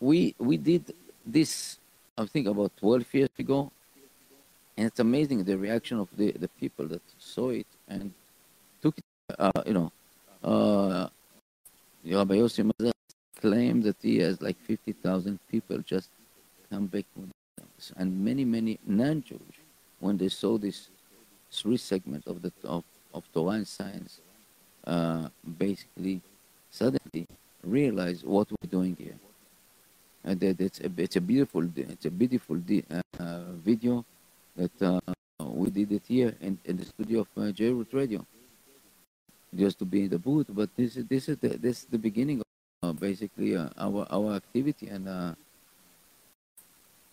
we 0.01 0.35
we 0.39 0.57
did 0.57 0.95
this, 1.25 1.79
I 2.17 2.27
think, 2.27 2.47
about 2.47 2.77
12 2.79 3.15
years 3.15 3.31
ago, 3.39 3.71
and 4.77 4.87
it's 4.87 5.01
amazing 5.01 5.45
the 5.45 5.57
reaction 5.57 5.99
of 5.99 6.09
the, 6.17 6.33
the 6.33 6.49
people 6.49 6.87
that 6.87 7.03
saw 7.19 7.51
it 7.51 7.67
and 7.89 8.13
took 8.83 8.97
it. 8.99 9.05
Uh, 9.39 9.51
you 9.67 9.73
know, 9.73 9.93
uh, 10.43 11.09
Rabbi 12.05 12.35
Yossi 12.35 12.71
Mizrahi 12.71 12.93
claimed 13.41 13.85
that 13.85 13.97
he 14.03 14.19
has 14.19 14.43
like 14.43 14.59
50,000 14.61 15.39
people 15.51 15.79
just 15.79 16.11
come 16.71 16.87
back 16.87 17.05
and 17.97 18.25
many 18.25 18.45
many 18.45 18.79
non-Jewish 18.87 19.59
when 20.01 20.17
they 20.17 20.29
saw 20.29 20.57
this 20.59 20.89
three 21.51 21.77
segment 21.77 22.27
of 22.27 22.43
the 22.43 22.53
of, 22.65 22.85
of 23.13 23.25
Torah 23.33 23.57
and 23.57 23.69
science 23.69 24.21
uh, 24.87 25.29
basically 25.59 26.21
suddenly 26.71 27.27
realize 27.63 28.25
what 28.25 28.49
we're 28.51 28.71
doing 28.71 28.97
here. 28.99 29.17
And 30.25 30.41
that 30.41 30.61
it's 30.61 30.81
a, 30.81 30.91
it's 30.97 31.17
a 31.17 31.21
beautiful 31.21 31.69
it's 31.77 32.07
a 32.07 32.11
beautiful 32.11 32.57
uh, 32.57 33.43
video 33.65 34.05
that 34.57 34.83
uh, 34.83 35.01
we 35.43 35.71
did 35.71 35.93
it 35.93 36.03
here 36.07 36.35
in, 36.41 36.59
in 36.65 36.77
the 36.77 36.85
studio 36.85 37.21
of 37.21 37.29
uh, 37.37 37.51
J-Root 37.51 37.89
Radio. 37.93 38.27
Just 39.55 39.79
to 39.79 39.85
be 39.85 40.05
in 40.05 40.11
the 40.11 40.19
booth, 40.19 40.47
but 40.49 40.69
this 40.77 40.97
is 40.97 41.05
this 41.07 41.29
is 41.29 41.37
the 41.39 41.49
this 41.49 41.81
is 41.81 41.85
the 41.87 41.99
beginning 41.99 42.41
of 42.41 42.47
uh, 42.83 42.93
basically 42.93 43.57
uh, 43.57 43.69
our 43.79 44.05
our 44.11 44.35
activity 44.35 44.89
and 44.89 45.07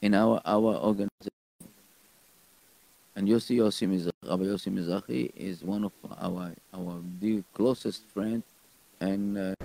in 0.01 0.15
our 0.15 0.41
our 0.45 0.75
organization. 0.75 1.30
And 3.15 3.27
Yossi 3.27 3.58
Yossi 3.58 3.88
Mizrahi, 3.88 4.27
Rabbi 4.27 4.43
Yossi 4.45 4.73
Mizrahi 4.73 5.32
is 5.36 5.63
one 5.63 5.84
of 5.84 5.91
our 6.17 6.54
our 6.73 7.01
dear 7.19 7.43
closest 7.54 8.01
friend 8.13 8.41
and 8.99 9.38
uh, 9.38 9.56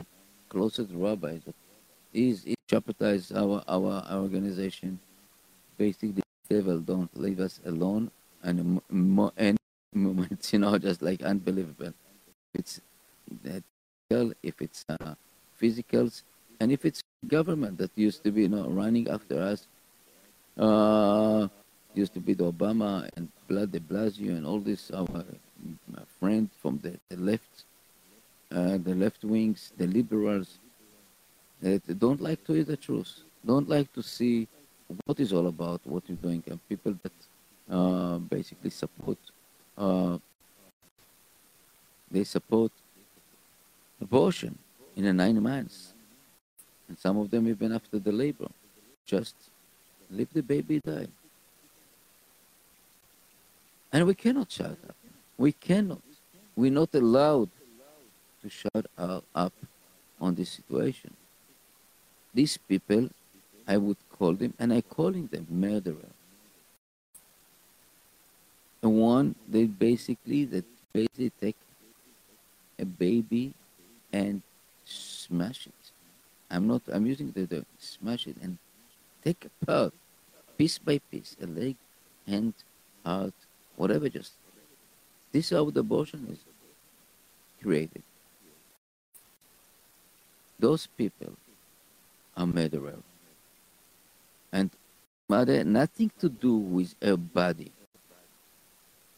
closest 0.49 0.91
rabbi. 0.93 1.39
He's 2.13 2.45
he 2.45 2.55
jeopardized 2.69 3.35
our, 3.35 3.63
our 3.69 4.05
our 4.09 4.21
organization. 4.21 4.99
Basically, 5.79 6.26
devil 6.49 6.79
don't 6.79 7.11
leave 7.19 7.41
us 7.41 7.61
alone, 7.65 8.11
and 8.43 8.81
any 9.37 9.59
moments, 9.95 10.53
you 10.53 10.59
know, 10.59 10.79
just 10.79 11.03
like 11.03 11.23
unbelievable. 11.23 11.93
It's 12.55 12.81
that 13.43 13.63
if 14.43 14.63
it's 14.63 14.85
uh, 14.89 15.15
physicals, 15.61 16.23
and 16.61 16.71
if 16.71 16.85
it's 16.85 17.03
government 17.27 17.79
that 17.79 17.91
used 17.97 18.23
to 18.25 18.31
be, 18.31 18.43
you 18.43 18.49
know, 18.49 18.69
running 18.69 19.09
after 19.11 19.43
us. 19.43 19.67
Uh, 20.57 21.49
used 21.97 22.13
to 22.13 22.21
be 22.21 22.35
the 22.35 22.45
Obama 22.45 23.09
and 23.17 23.29
de 23.49 23.81
Blasio 23.81 24.37
and 24.37 24.47
all 24.47 24.61
this 24.61 24.91
our 24.91 25.09
friend 26.21 26.51
from 26.61 26.79
the, 26.83 26.99
the 27.09 27.17
left, 27.17 27.65
uh, 28.53 28.77
the 28.79 28.95
left 28.95 29.25
wings, 29.25 29.73
the 29.79 29.87
liberals, 29.87 30.59
that 31.63 31.99
don't 31.99 32.21
like 32.21 32.45
to 32.45 32.53
hear 32.53 32.65
the 32.65 32.77
truth, 32.77 33.23
don't 33.45 33.69
like 33.69 33.93
to 33.95 34.03
see 34.03 34.47
what 35.05 35.21
is 35.21 35.33
all 35.33 35.47
about, 35.47 35.81
what 35.85 36.03
you're 36.09 36.17
doing, 36.17 36.43
and 36.47 36.61
people 36.69 36.95
that 37.03 37.13
uh, 37.71 38.19
basically 38.19 38.71
support, 38.71 39.19
uh, 39.77 40.19
they 42.11 42.25
support 42.25 42.71
abortion 44.01 44.57
in 44.95 45.05
the 45.05 45.13
nine 45.13 45.43
months, 45.43 45.93
and 46.89 46.99
some 46.99 47.19
of 47.19 47.31
them 47.31 47.49
even 47.49 47.73
after 47.73 47.99
the 47.99 48.13
labor, 48.13 48.49
just 49.05 49.35
leave 50.11 50.33
the 50.33 50.43
baby 50.43 50.81
die. 50.81 51.09
And 53.93 54.07
we 54.07 54.15
cannot 54.15 54.51
shut 54.51 54.71
up. 54.71 54.97
We 55.39 55.53
cannot. 55.53 56.03
We're 56.55 56.71
not 56.71 56.95
allowed 56.95 57.51
to 58.43 58.49
shut 58.49 58.87
up 58.99 59.53
on 60.21 60.35
this 60.35 60.51
situation. 60.51 61.13
These 62.33 62.57
people, 62.59 63.09
I 63.67 63.77
would 63.77 63.97
call 64.19 64.35
them, 64.35 64.55
and 64.59 64.73
I 64.73 64.81
calling 64.81 65.27
them 65.27 65.47
murderers. 65.51 66.17
The 68.81 68.89
one 68.89 69.35
they 69.49 69.65
basically 69.65 70.45
that 70.47 70.65
basically 70.93 71.33
take 71.41 71.57
a 72.79 72.85
baby 72.85 73.53
and 74.13 74.43
smash 74.85 75.67
it. 75.67 75.93
I'm 76.51 76.67
not. 76.67 76.83
I'm 76.93 77.07
using 77.07 77.33
the, 77.33 77.47
the 77.47 77.65
smash 77.79 78.27
it 78.27 78.37
and 78.43 78.59
take 79.25 79.47
apart 79.63 79.93
piece 80.57 80.79
by 80.79 80.99
piece, 81.11 81.37
a 81.43 81.47
leg, 81.47 81.77
hand, 82.27 82.55
heart, 83.05 83.35
whatever, 83.77 84.09
just 84.09 84.33
this 85.33 85.51
is 85.53 85.57
how 85.57 85.69
the 85.71 85.81
abortion 85.81 86.27
is 86.31 86.39
created. 87.63 88.03
Those 90.59 90.87
people 90.87 91.33
are 92.37 92.47
murderers. 92.47 93.03
Mother, 95.29 95.65
nothing 95.65 96.11
to 96.19 96.29
do 96.29 96.57
with 96.57 96.95
her 97.03 97.17
body. 97.17 97.73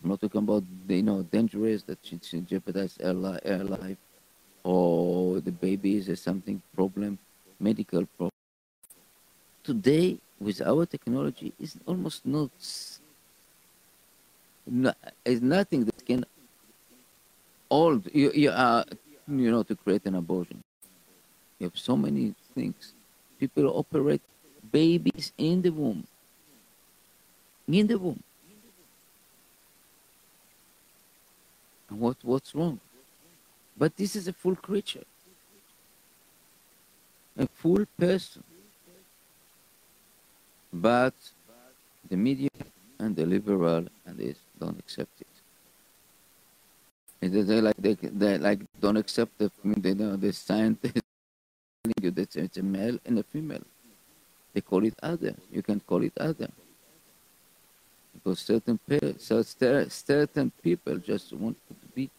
I'm 0.02 0.10
not 0.10 0.20
talking 0.20 0.38
about, 0.38 0.64
you 0.88 1.02
know, 1.02 1.22
dangerous 1.22 1.82
that 1.84 1.98
she, 2.02 2.18
she 2.22 2.40
jeopardize 2.40 2.96
her, 3.02 3.12
li- 3.12 3.40
her 3.44 3.64
life 3.64 3.98
or 4.64 5.40
the 5.40 5.52
baby 5.52 5.96
is 5.96 6.20
something 6.20 6.62
problem, 6.74 7.18
medical 7.60 8.04
problem. 8.16 8.30
Today, 9.64 10.18
with 10.40 10.62
our 10.62 10.86
technology, 10.86 11.52
it's 11.60 11.76
almost 11.86 12.24
not 12.24 12.50
no, 14.66 14.92
nothing 15.26 15.84
that 15.84 16.06
can 16.06 16.24
hold 17.70 18.06
you, 18.14 18.30
you, 18.32 18.50
uh, 18.50 18.84
you 19.26 19.50
know 19.50 19.62
to 19.62 19.74
create 19.74 20.04
an 20.06 20.14
abortion. 20.14 20.60
You 21.58 21.66
have 21.66 21.78
so 21.78 21.96
many 21.96 22.34
things. 22.54 22.94
People 23.38 23.66
operate 23.76 24.22
babies 24.70 25.32
in 25.38 25.62
the 25.62 25.70
womb. 25.70 26.06
In 27.66 27.86
the 27.86 27.98
womb. 27.98 28.22
And 31.88 32.00
what 32.00 32.16
what's 32.22 32.54
wrong? 32.54 32.80
But 33.76 33.96
this 33.96 34.16
is 34.16 34.28
a 34.28 34.32
full 34.32 34.56
creature. 34.56 35.04
A 37.36 37.46
full 37.46 37.84
person. 37.98 38.42
But 40.72 41.14
the 42.10 42.16
media 42.16 42.50
and 42.98 43.14
the 43.14 43.24
liberal 43.24 43.86
and 44.06 44.18
this 44.18 44.36
don't 44.58 44.78
accept 44.78 45.20
it. 45.20 45.26
They, 47.20 47.42
they 47.42 47.60
like 47.60 47.76
they, 47.78 47.94
they 47.94 48.38
like 48.38 48.60
don't 48.80 48.96
accept 48.96 49.38
the 49.38 49.50
you 49.64 49.94
know, 49.94 50.16
the 50.16 50.32
scientists 50.32 51.00
you 52.02 52.10
that 52.10 52.36
it's 52.36 52.56
a 52.56 52.62
male 52.62 52.98
and 53.06 53.18
a 53.18 53.22
female. 53.22 53.62
They 54.52 54.60
call 54.60 54.84
it 54.84 54.94
other. 55.02 55.34
You 55.52 55.62
can 55.62 55.80
call 55.80 56.02
it 56.02 56.12
other. 56.18 56.48
Because 58.14 58.40
certain 58.40 58.80
so 59.18 59.42
certain 59.42 60.52
people 60.62 60.96
just 60.98 61.32
want 61.32 61.56
to 61.68 61.74
be, 61.94 62.10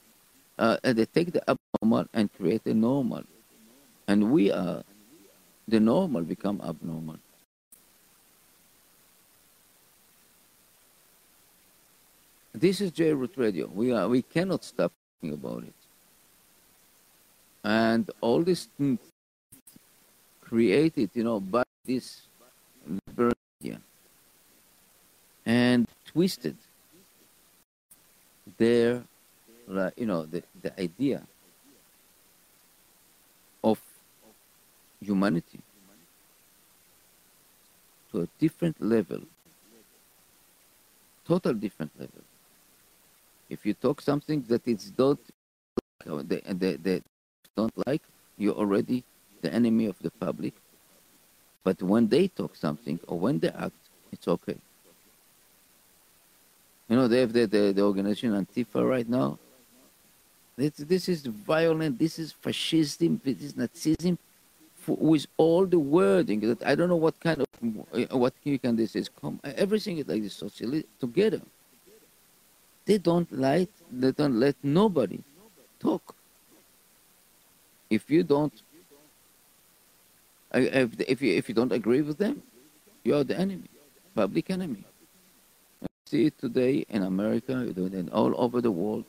uh, 0.57 0.77
and 0.83 0.97
they 0.97 1.05
take 1.05 1.33
the 1.33 1.43
abnormal 1.49 2.05
and 2.13 2.31
create 2.33 2.65
a 2.65 2.73
normal. 2.73 3.23
And 4.07 4.31
we 4.31 4.51
are, 4.51 4.83
the 5.67 5.79
normal 5.79 6.21
become 6.21 6.61
abnormal. 6.63 7.17
This 12.53 12.81
is 12.81 12.91
J 12.91 13.13
Root 13.13 13.33
Radio. 13.37 13.67
We 13.67 13.91
are 13.93 14.07
we 14.09 14.21
cannot 14.21 14.63
stop 14.63 14.91
talking 15.21 15.33
about 15.33 15.63
it. 15.63 15.73
And 17.63 18.09
all 18.21 18.43
things 18.43 18.99
created, 20.41 21.11
you 21.13 21.23
know, 21.23 21.39
by 21.39 21.63
this 21.89 22.21
media 23.17 23.81
and 25.43 25.87
twisted 26.05 26.55
their, 28.59 29.01
uh, 29.73 29.89
you 29.97 30.05
know, 30.05 30.23
the, 30.25 30.43
the 30.61 30.71
idea 30.79 31.25
of 33.63 33.79
humanity 35.01 35.59
to 38.11 38.21
a 38.21 38.27
different 38.37 38.79
level, 38.79 39.21
total 41.25 41.53
different 41.53 41.91
level. 41.97 42.21
If 43.49 43.65
you 43.65 43.73
talk 43.73 43.99
something 44.01 44.45
that 44.47 44.67
is 44.67 44.93
not 44.95 45.17
they, 46.05 46.41
they, 46.45 46.75
they 46.75 47.01
don't 47.57 47.73
like, 47.87 48.03
you're 48.37 48.53
already 48.53 49.03
the 49.41 49.51
enemy 49.51 49.87
of 49.87 49.97
the 50.01 50.11
public. 50.11 50.53
But 51.63 51.81
when 51.81 52.07
they 52.07 52.27
talk 52.27 52.55
something 52.55 52.99
or 53.07 53.19
when 53.19 53.39
they 53.39 53.49
act, 53.49 53.73
it's 54.11 54.27
okay. 54.27 54.57
You 56.87 56.95
know, 56.95 57.07
they 57.07 57.19
have 57.19 57.33
the, 57.33 57.45
the, 57.45 57.71
the 57.71 57.81
organization 57.81 58.31
Antifa 58.31 58.87
right 58.87 59.07
now. 59.07 59.37
This, 60.57 60.73
this 60.75 61.07
is 61.07 61.25
violent, 61.25 61.99
this 61.99 62.19
is 62.19 62.31
fascism, 62.33 63.21
this 63.23 63.41
is 63.41 63.53
Nazism, 63.53 64.17
for, 64.75 64.97
with 64.97 65.25
all 65.37 65.65
the 65.65 65.79
wording 65.79 66.41
that 66.41 66.65
I 66.65 66.75
don't 66.75 66.89
know 66.89 66.97
what 66.97 67.19
kind 67.19 67.41
of, 67.41 67.47
uh, 67.93 68.17
what 68.17 68.33
you 68.43 68.59
can 68.59 68.75
this 68.75 68.95
is, 68.95 69.07
come, 69.07 69.39
everything 69.43 69.99
is 69.99 70.07
like 70.07 70.21
this, 70.21 70.33
socially 70.33 70.85
together. 70.99 71.41
They 72.85 72.97
don't 72.97 73.31
let 73.31 73.69
they 73.91 74.11
don't 74.11 74.39
let 74.39 74.55
nobody 74.63 75.19
talk. 75.79 76.15
If 77.89 78.09
you 78.09 78.23
don't 78.23 78.53
if, 80.53 81.21
you 81.21 81.35
if 81.35 81.49
you 81.49 81.55
don't 81.55 81.71
agree 81.71 82.01
with 82.01 82.17
them, 82.17 82.41
you 83.03 83.15
are 83.15 83.23
the 83.23 83.37
enemy, 83.37 83.69
public 84.15 84.49
enemy. 84.49 84.83
I 85.83 85.87
see 86.05 86.25
it 86.25 86.37
today 86.39 86.85
in 86.89 87.03
America, 87.03 87.53
and 87.53 88.09
all 88.11 88.33
over 88.37 88.61
the 88.61 88.71
world, 88.71 89.05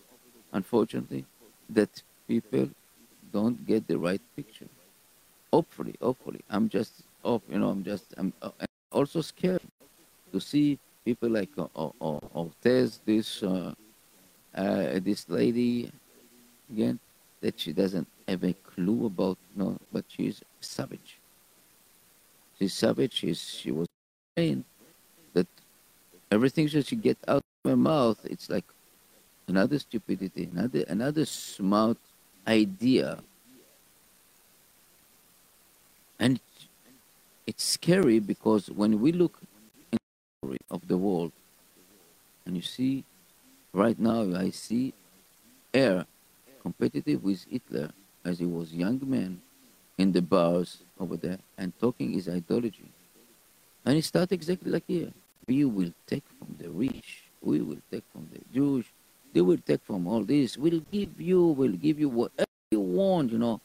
unfortunately, 0.53 1.24
that 1.70 2.03
people 2.29 2.68
don't 3.33 3.66
get 3.66 3.87
the 3.87 3.98
right 3.98 4.20
picture. 4.37 4.68
Hopefully, 5.53 5.94
hopefully, 6.00 6.40
I'm 6.50 6.68
just, 6.68 7.03
oh, 7.24 7.42
you 7.50 7.59
know, 7.59 7.68
I'm 7.68 7.85
just, 7.85 8.14
I'm 8.16 8.33
uh, 8.42 8.50
also 8.92 9.20
scared 9.20 9.62
to 10.33 10.40
see 10.40 10.79
people 11.05 11.31
like 11.31 11.50
uh, 11.59 11.66
Ortez, 11.74 13.00
this 13.05 13.42
uh, 13.42 13.74
uh, 14.55 15.00
this 15.03 15.29
lady, 15.29 15.90
again, 16.70 16.98
that 17.40 17.59
she 17.59 17.72
doesn't 17.72 18.07
have 18.29 18.44
a 18.44 18.53
clue 18.53 19.07
about, 19.07 19.38
You 19.57 19.64
no, 19.64 19.79
but 19.92 20.05
she's 20.09 20.42
savage. 20.61 21.19
She's 22.60 22.74
savage. 22.74 23.14
She's, 23.14 23.42
she 23.42 23.70
was 23.72 23.86
saying 24.36 24.64
that 25.32 25.46
everything 26.30 26.68
that 26.68 26.86
she 26.86 26.96
get 26.96 27.16
out 27.26 27.42
of 27.64 27.70
her 27.70 27.76
mouth, 27.76 28.18
it's 28.24 28.50
like 28.50 28.64
another 29.48 29.78
stupidity, 29.78 30.48
another 30.52 30.84
another 30.88 31.24
smart 31.24 31.96
idea. 32.46 33.18
And 36.18 36.38
it's 37.46 37.64
scary 37.64 38.18
because 38.18 38.70
when 38.70 39.00
we 39.00 39.12
look 39.12 39.38
in 39.90 39.98
the 39.98 40.46
story 40.46 40.58
of 40.70 40.86
the 40.86 40.98
world. 40.98 41.32
And 42.44 42.56
you 42.56 42.62
see, 42.62 43.04
right 43.72 43.98
now, 43.98 44.36
I 44.36 44.50
see 44.50 44.92
Air 45.72 46.04
competitive 46.62 47.22
with 47.24 47.44
Hitler 47.50 47.90
as 48.24 48.38
he 48.38 48.44
was 48.44 48.72
young 48.72 49.00
man 49.04 49.40
in 50.00 50.12
the 50.12 50.22
bars 50.22 50.78
over 50.98 51.16
there 51.16 51.38
and 51.58 51.72
talking 51.78 52.12
his 52.12 52.28
ideology. 52.28 52.90
And 53.84 53.94
he 53.94 54.00
started 54.00 54.32
exactly 54.32 54.70
like 54.70 54.84
here. 54.86 55.12
We 55.46 55.64
will 55.64 55.92
take 56.06 56.24
from 56.38 56.56
the 56.58 56.70
rich. 56.70 57.24
We 57.42 57.60
will 57.60 57.82
take 57.90 58.04
from 58.12 58.28
the 58.32 58.40
Jewish. 58.52 58.86
They 59.32 59.40
will 59.40 59.58
take 59.58 59.82
from 59.84 60.06
all 60.06 60.22
this. 60.22 60.56
We'll 60.56 60.82
give 60.90 61.20
you, 61.20 61.46
we'll 61.48 61.80
give 61.86 61.98
you 62.00 62.08
whatever 62.08 62.46
you 62.70 62.80
want, 62.80 63.32
you 63.32 63.38
know. 63.38 63.60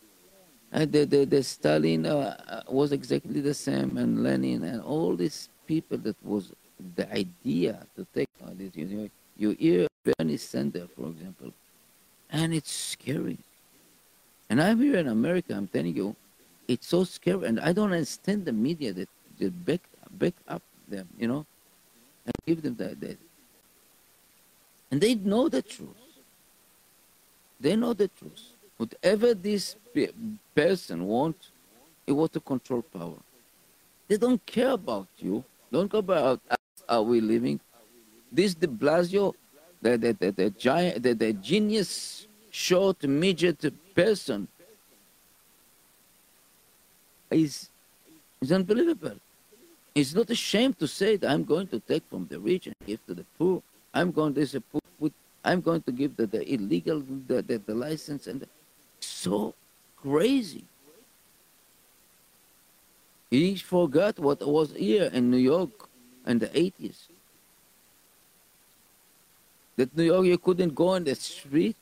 And 0.71 0.91
the, 0.91 1.05
the, 1.05 1.25
the 1.25 1.43
Stalin 1.43 2.05
uh, 2.05 2.35
uh 2.47 2.61
was 2.67 2.91
exactly 2.91 3.39
the 3.39 3.53
same, 3.53 3.97
and 3.97 4.23
Lenin, 4.23 4.63
and 4.63 4.81
all 4.81 5.15
these 5.15 5.49
people 5.65 5.97
that 5.99 6.17
was 6.23 6.51
the 6.95 7.11
idea 7.13 7.79
to 7.95 8.05
take 8.13 8.29
on 8.45 8.57
this. 8.57 8.71
You, 8.75 8.85
know, 8.85 9.09
you 9.37 9.51
hear 9.51 9.87
Bernie 10.03 10.37
Sanders, 10.37 10.89
for 10.95 11.07
example, 11.07 11.53
and 12.29 12.53
it's 12.53 12.71
scary. 12.71 13.37
And 14.49 14.61
I'm 14.61 14.79
here 14.79 14.97
in 14.97 15.07
America, 15.07 15.53
I'm 15.55 15.67
telling 15.67 15.95
you, 15.95 16.15
it's 16.67 16.87
so 16.87 17.03
scary. 17.03 17.47
And 17.47 17.59
I 17.59 17.73
don't 17.73 17.91
understand 17.91 18.45
the 18.45 18.53
media 18.53 18.93
that, 18.93 19.09
that 19.39 19.65
back, 19.65 19.81
back 20.11 20.33
up 20.47 20.61
them, 20.87 21.07
you 21.17 21.27
know, 21.27 21.45
and 22.25 22.33
give 22.45 22.61
them 22.61 22.75
that. 22.75 23.17
And 24.91 25.01
they 25.01 25.15
know 25.15 25.49
the 25.49 25.61
truth. 25.61 25.89
They 27.59 27.75
know 27.75 27.93
the 27.93 28.07
truth. 28.07 28.41
Whatever 28.77 29.33
this 29.33 29.75
person 30.53 31.05
wants, 31.05 31.49
he 32.05 32.11
wants 32.11 32.33
to 32.33 32.39
control 32.39 32.81
power. 32.81 33.17
They 34.07 34.17
don't 34.17 34.45
care 34.45 34.71
about 34.71 35.07
you. 35.17 35.43
Don't 35.71 35.89
care 35.89 35.99
about 35.99 36.41
us. 36.49 36.57
are 36.87 37.01
we 37.01 37.21
living? 37.21 37.59
This 38.31 38.53
de 38.53 38.67
Blasio, 38.67 39.33
the, 39.81 39.97
the, 39.97 40.13
the, 40.13 40.31
the 40.31 40.49
giant, 40.51 41.01
the, 41.01 41.13
the 41.13 41.33
genius, 41.33 42.27
short, 42.51 43.03
midget 43.03 43.73
person, 43.95 44.47
is, 47.43 47.69
is 48.41 48.51
unbelievable. 48.51 49.17
He's 49.93 50.13
not 50.13 50.29
ashamed 50.29 50.79
to 50.79 50.87
say 50.87 51.15
that 51.17 51.29
I'm 51.29 51.43
going 51.43 51.67
to 51.67 51.79
take 51.79 52.03
from 52.09 52.27
the 52.27 52.39
rich 52.39 52.67
and 52.67 52.75
give 52.85 53.05
to 53.07 53.13
the 53.13 53.25
poor. 53.37 53.61
I'm 53.93 54.11
going 54.11 54.33
to 54.33 54.41
I'm 55.43 55.61
going 55.61 55.83
to 55.83 55.91
give 55.91 56.17
the, 56.17 56.25
the 56.25 56.41
illegal 56.51 57.03
the, 57.27 57.41
the, 57.41 57.59
the 57.59 57.75
license 57.75 58.25
and 58.25 58.41
the, 58.41 58.47
so 58.99 59.53
crazy. 59.95 60.63
He 63.29 63.55
forgot 63.57 64.17
what 64.17 64.45
was 64.45 64.73
here 64.73 65.09
in 65.13 65.29
New 65.29 65.37
York 65.37 65.87
in 66.25 66.39
the 66.39 66.47
80s. 66.47 67.07
That 69.77 69.95
New 69.95 70.03
York, 70.03 70.25
you 70.25 70.37
couldn't 70.37 70.73
go 70.73 70.89
on 70.89 71.03
the 71.03 71.15
street 71.15 71.77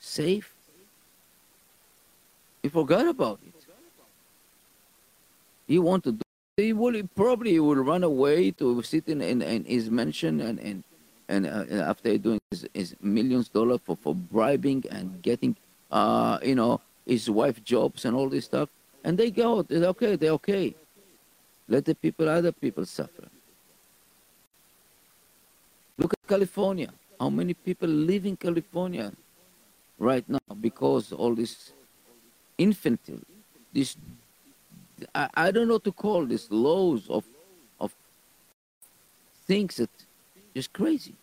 safe. 0.00 0.52
He 2.62 2.68
forgot 2.68 3.06
about 3.06 3.38
it. 3.46 3.59
He 5.70 5.78
wanted 5.78 6.18
to 6.18 6.24
do 6.24 6.30
he 6.56 6.72
will 6.72 7.00
probably 7.14 7.58
will 7.60 7.76
run 7.76 8.02
away 8.02 8.50
to 8.50 8.82
sit 8.82 9.06
in, 9.06 9.22
in, 9.22 9.40
in 9.40 9.64
his 9.64 9.88
mansion 9.88 10.40
and 10.40 10.58
and, 10.58 10.78
and 11.28 11.46
uh, 11.46 11.90
after 11.92 12.18
doing 12.18 12.40
his, 12.50 12.66
his 12.74 12.96
millions 13.00 13.48
dollar 13.48 13.78
for, 13.78 13.94
for 13.96 14.12
bribing 14.14 14.82
and 14.90 15.22
getting 15.22 15.54
uh 15.92 16.38
you 16.42 16.56
know 16.56 16.80
his 17.06 17.30
wife 17.30 17.62
jobs 17.62 18.04
and 18.04 18.16
all 18.16 18.28
this 18.28 18.46
stuff. 18.46 18.68
And 19.04 19.16
they 19.16 19.30
go 19.30 19.62
they're 19.62 19.90
okay 19.94 20.16
they're 20.16 20.36
okay. 20.42 20.74
Let 21.68 21.84
the 21.84 21.94
people 21.94 22.28
other 22.28 22.52
people 22.52 22.84
suffer. 22.84 23.26
Look 25.96 26.12
at 26.18 26.28
California. 26.28 26.90
How 27.20 27.30
many 27.30 27.54
people 27.54 27.88
live 27.88 28.26
in 28.26 28.36
California 28.36 29.12
right 29.98 30.26
now 30.28 30.52
because 30.60 31.12
all 31.12 31.34
this 31.34 31.72
infantile, 32.58 33.22
this 33.72 33.96
I, 35.14 35.28
I 35.34 35.50
don't 35.50 35.68
know 35.68 35.78
to 35.78 35.92
call 35.92 36.26
this 36.26 36.50
laws 36.50 37.08
of 37.08 37.24
of 37.78 37.94
things 39.46 39.76
that 39.76 39.90
just 40.54 40.72
crazy. 40.72 41.14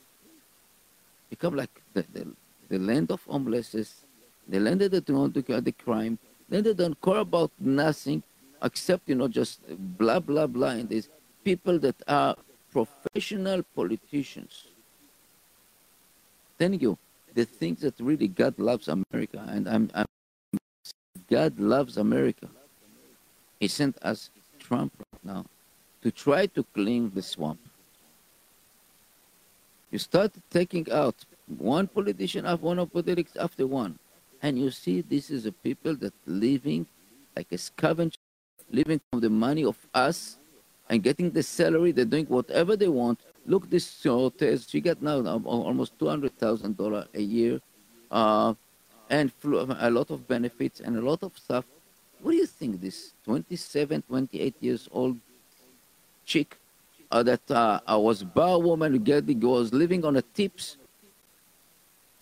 Become 1.30 1.56
like 1.56 1.82
the, 1.94 2.06
the, 2.14 2.28
the 2.70 2.80
land 2.80 3.12
of 3.12 3.22
homelessness, 3.26 4.06
the 4.48 4.60
land 4.60 4.80
that 4.80 5.06
don't 5.06 5.34
commit 5.34 5.66
the 5.66 5.72
crime, 5.74 6.18
then 6.48 6.64
they 6.64 6.74
don't 6.74 7.00
care 7.02 7.18
about 7.18 7.52
nothing 7.60 8.24
except 8.64 9.08
you 9.10 9.16
know 9.16 9.28
just 9.28 9.60
blah 9.98 10.20
blah 10.20 10.48
blah 10.48 10.70
and 10.70 10.90
these 10.90 11.10
people 11.44 11.78
that 11.78 11.96
are 12.08 12.36
professional 12.72 13.62
politicians 13.76 14.68
telling 16.58 16.80
you 16.80 16.98
the 17.34 17.46
things 17.46 17.82
that 17.82 17.94
really 18.00 18.28
God 18.28 18.58
loves 18.58 18.88
America, 18.88 19.46
and 19.48 19.68
I'm, 19.70 19.90
I'm 19.94 20.06
God 21.30 21.60
loves 21.60 21.98
America. 21.98 22.50
He 23.60 23.68
sent 23.68 23.98
us 24.02 24.30
Trump 24.60 24.94
right 25.00 25.24
now 25.24 25.46
to 26.02 26.12
try 26.12 26.46
to 26.48 26.64
clean 26.74 27.12
the 27.14 27.22
swamp. 27.22 27.60
You 29.92 30.00
start 30.00 30.34
taking 30.52 30.92
out 30.92 31.16
one 31.58 31.88
politician 31.88 32.46
after 32.46 32.66
one 32.66 32.86
politics 32.88 33.32
after 33.40 33.66
one, 33.66 33.98
and 34.42 34.60
you 34.60 34.70
see 34.70 35.02
this 35.02 35.30
is 35.30 35.46
a 35.46 35.52
people 35.52 35.96
that 35.96 36.14
living 36.26 36.86
like 37.36 37.52
a 37.52 37.58
scavenger, 37.58 38.18
living 38.72 39.00
from 39.10 39.22
the 39.22 39.30
money 39.30 39.64
of 39.64 39.78
us 39.94 40.38
and 40.90 41.02
getting 41.02 41.32
the 41.32 41.44
salary. 41.44 41.92
They're 41.92 42.06
doing 42.06 42.26
whatever 42.26 42.76
they 42.76 42.90
want. 42.90 43.20
Look, 43.46 43.70
this 43.70 44.06
Ortiz, 44.06 44.68
she 44.70 44.82
got 44.82 45.02
now 45.02 45.22
almost 45.46 45.98
two 45.98 46.08
hundred 46.08 46.38
thousand 46.38 46.78
dollar 46.78 47.08
a 47.14 47.22
year, 47.22 47.62
uh, 48.12 48.54
and 49.10 49.32
a 49.46 49.90
lot 49.90 50.12
of 50.12 50.28
benefits 50.28 50.82
and 50.82 50.98
a 50.98 51.02
lot 51.02 51.24
of 51.24 51.32
stuff. 51.38 51.64
What 52.28 52.34
do 52.34 52.40
you 52.40 52.46
think? 52.46 52.82
This 52.82 53.14
27, 53.24 54.02
28 54.02 54.56
years 54.60 54.90
old 54.92 55.18
chick 56.26 56.58
uh, 57.10 57.24
that 57.24 57.50
uh, 57.50 57.80
I 57.88 57.96
was 57.96 58.22
bar 58.22 58.60
woman 58.60 59.02
getting 59.02 59.40
was 59.40 59.72
living 59.74 60.04
on 60.04 60.18
a 60.18 60.22
tips. 60.22 60.76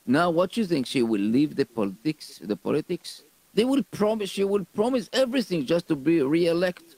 Now, 0.05 0.29
what 0.29 0.51
do 0.51 0.61
you 0.61 0.67
think? 0.67 0.85
She 0.85 1.01
will 1.01 1.19
leave 1.19 1.55
the 1.55 1.65
politics? 1.65 2.39
The 2.43 2.55
politics? 2.55 3.23
They 3.55 3.65
will 3.65 3.81
promise. 3.81 4.29
She 4.29 4.43
will 4.43 4.63
promise 4.75 5.09
everything 5.11 5.65
just 5.65 5.87
to 5.87 5.95
be 5.95 6.21
re-elected. 6.21 6.97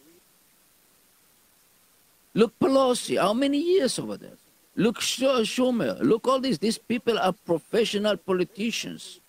Look, 2.33 2.59
Pelosi. 2.59 3.21
How 3.21 3.33
many 3.33 3.57
years 3.57 3.97
over 3.99 4.17
there? 4.17 4.37
Look, 4.75 4.99
Schumer. 4.99 5.97
Look, 6.01 6.27
all 6.27 6.41
these. 6.41 6.59
These 6.59 6.77
people 6.77 7.17
are 7.17 7.31
professional 7.31 8.17
politicians. 8.17 9.21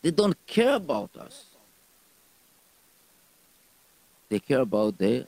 They 0.00 0.12
don't 0.12 0.36
care 0.46 0.76
about 0.76 1.16
us. 1.16 1.53
They 4.28 4.38
care 4.38 4.60
about 4.60 4.98
their 4.98 5.26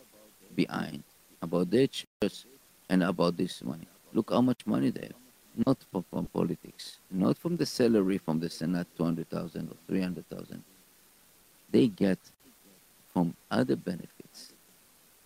behind 0.54 1.02
about 1.42 1.70
their 1.70 1.86
church 1.86 2.44
and 2.88 3.02
about 3.02 3.36
this 3.36 3.62
money. 3.62 3.86
Look 4.12 4.30
how 4.30 4.40
much 4.40 4.66
money 4.66 4.90
they 4.90 5.02
have. 5.02 5.66
Not 5.66 5.78
from, 5.90 6.04
from 6.10 6.26
politics, 6.26 6.98
not 7.10 7.38
from 7.38 7.56
the 7.56 7.64
salary 7.64 8.18
from 8.18 8.40
the 8.40 8.50
Senate, 8.50 8.86
200,000 8.98 9.68
or 9.70 9.76
300,000. 9.86 10.62
They 11.70 11.88
get 11.88 12.18
from 13.12 13.34
other 13.50 13.74
benefits, 13.74 14.52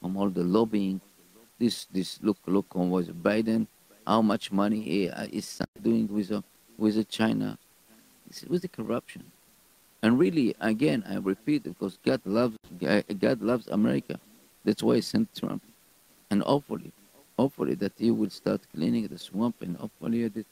from 0.00 0.16
all 0.16 0.30
the 0.30 0.44
lobbying. 0.44 1.00
This, 1.58 1.86
this 1.86 2.20
look, 2.22 2.38
look 2.46 2.66
on 2.76 2.90
was 2.90 3.08
Biden, 3.08 3.66
how 4.06 4.22
much 4.22 4.52
money 4.52 4.80
he 4.82 5.04
is 5.36 5.60
doing 5.82 6.06
with, 6.06 6.30
uh, 6.30 6.42
with 6.78 7.08
China. 7.08 7.58
This 8.28 8.44
was 8.44 8.60
the 8.60 8.68
corruption. 8.68 9.24
And 10.02 10.18
really, 10.18 10.54
again, 10.60 11.04
I 11.08 11.16
repeat, 11.16 11.64
because 11.64 11.98
God 12.04 12.20
loves, 12.24 12.56
God 12.78 13.42
loves 13.42 13.68
America. 13.68 14.18
That's 14.64 14.82
why 14.82 14.96
he 14.96 15.00
sent 15.00 15.34
Trump 15.34 15.62
and 16.30 16.42
hopefully, 16.42 16.92
hopefully 17.38 17.74
that 17.74 17.92
he 17.98 18.10
will 18.10 18.30
start 18.30 18.60
cleaning 18.74 19.06
the 19.08 19.18
swamp 19.18 19.56
and 19.60 19.76
hopefully 19.76 20.28
that 20.28 20.46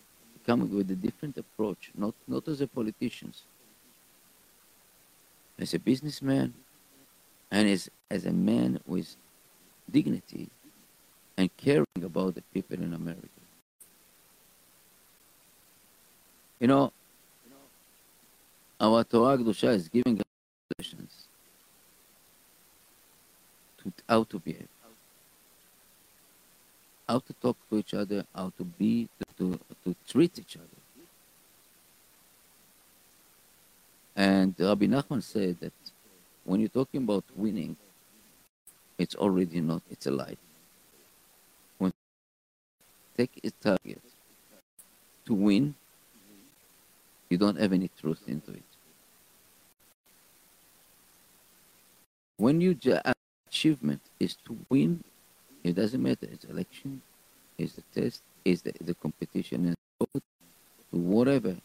coming 0.46 0.74
with 0.74 0.90
a 0.90 0.96
different 0.96 1.36
approach, 1.36 1.90
not, 1.94 2.14
not 2.26 2.48
as 2.48 2.60
a 2.62 2.66
politician, 2.66 3.32
as 5.58 5.74
a 5.74 5.78
businessman 5.78 6.54
and 7.50 7.68
as, 7.68 7.90
as 8.10 8.24
a 8.24 8.32
man 8.32 8.80
with 8.86 9.14
dignity 9.90 10.48
and 11.36 11.54
caring 11.56 11.86
about 12.02 12.34
the 12.34 12.42
people 12.54 12.76
in 12.76 12.94
America. 12.94 13.28
You 16.60 16.66
know, 16.66 16.92
our 18.80 19.04
Torah 19.04 19.36
Kedusha 19.36 19.74
is 19.74 19.88
giving 19.88 20.18
us 20.18 20.24
lessons 20.78 21.28
to 23.78 23.92
how 24.08 24.24
to 24.24 24.38
behave 24.38 24.68
how 27.08 27.18
to 27.20 27.32
talk 27.40 27.56
to 27.70 27.78
each 27.78 27.94
other, 27.94 28.24
how 28.34 28.52
to 28.58 28.64
be, 28.64 29.08
to, 29.38 29.58
to 29.84 29.96
treat 30.06 30.38
each 30.38 30.56
other. 30.56 30.66
And 34.14 34.54
Rabbi 34.58 34.86
Nachman 34.86 35.22
said 35.22 35.56
that 35.60 35.72
when 36.44 36.60
you're 36.60 36.68
talking 36.68 37.02
about 37.02 37.24
winning, 37.34 37.76
it's 38.98 39.14
already 39.14 39.60
not, 39.60 39.82
it's 39.90 40.06
a 40.06 40.10
lie. 40.10 40.36
When 41.78 41.92
take 43.16 43.40
a 43.42 43.50
target 43.50 44.02
to 45.26 45.34
win, 45.34 45.74
you 47.30 47.38
don't 47.38 47.58
have 47.58 47.72
any 47.72 47.90
truth 48.00 48.22
into 48.26 48.52
it. 48.52 48.67
When 52.38 52.60
your 52.60 52.74
achievement 53.48 54.00
is 54.20 54.36
to 54.46 54.56
win, 54.70 55.02
it 55.64 55.74
doesn't 55.74 56.02
matter. 56.02 56.26
It's 56.32 56.44
election, 56.44 57.02
it's 57.58 57.74
the 57.74 57.82
test, 57.94 58.22
it's 58.44 58.62
the, 58.62 58.72
the 58.80 58.94
competition, 58.94 59.74
and 60.02 60.22
whatever 60.92 61.56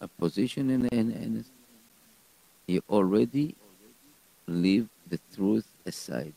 a 0.00 0.08
position 0.08 0.70
in, 0.70 0.86
in, 0.86 1.10
in 1.12 1.44
you 2.68 2.80
already 2.88 3.56
leave 4.46 4.88
the 5.08 5.18
truth 5.34 5.66
aside. 5.84 6.34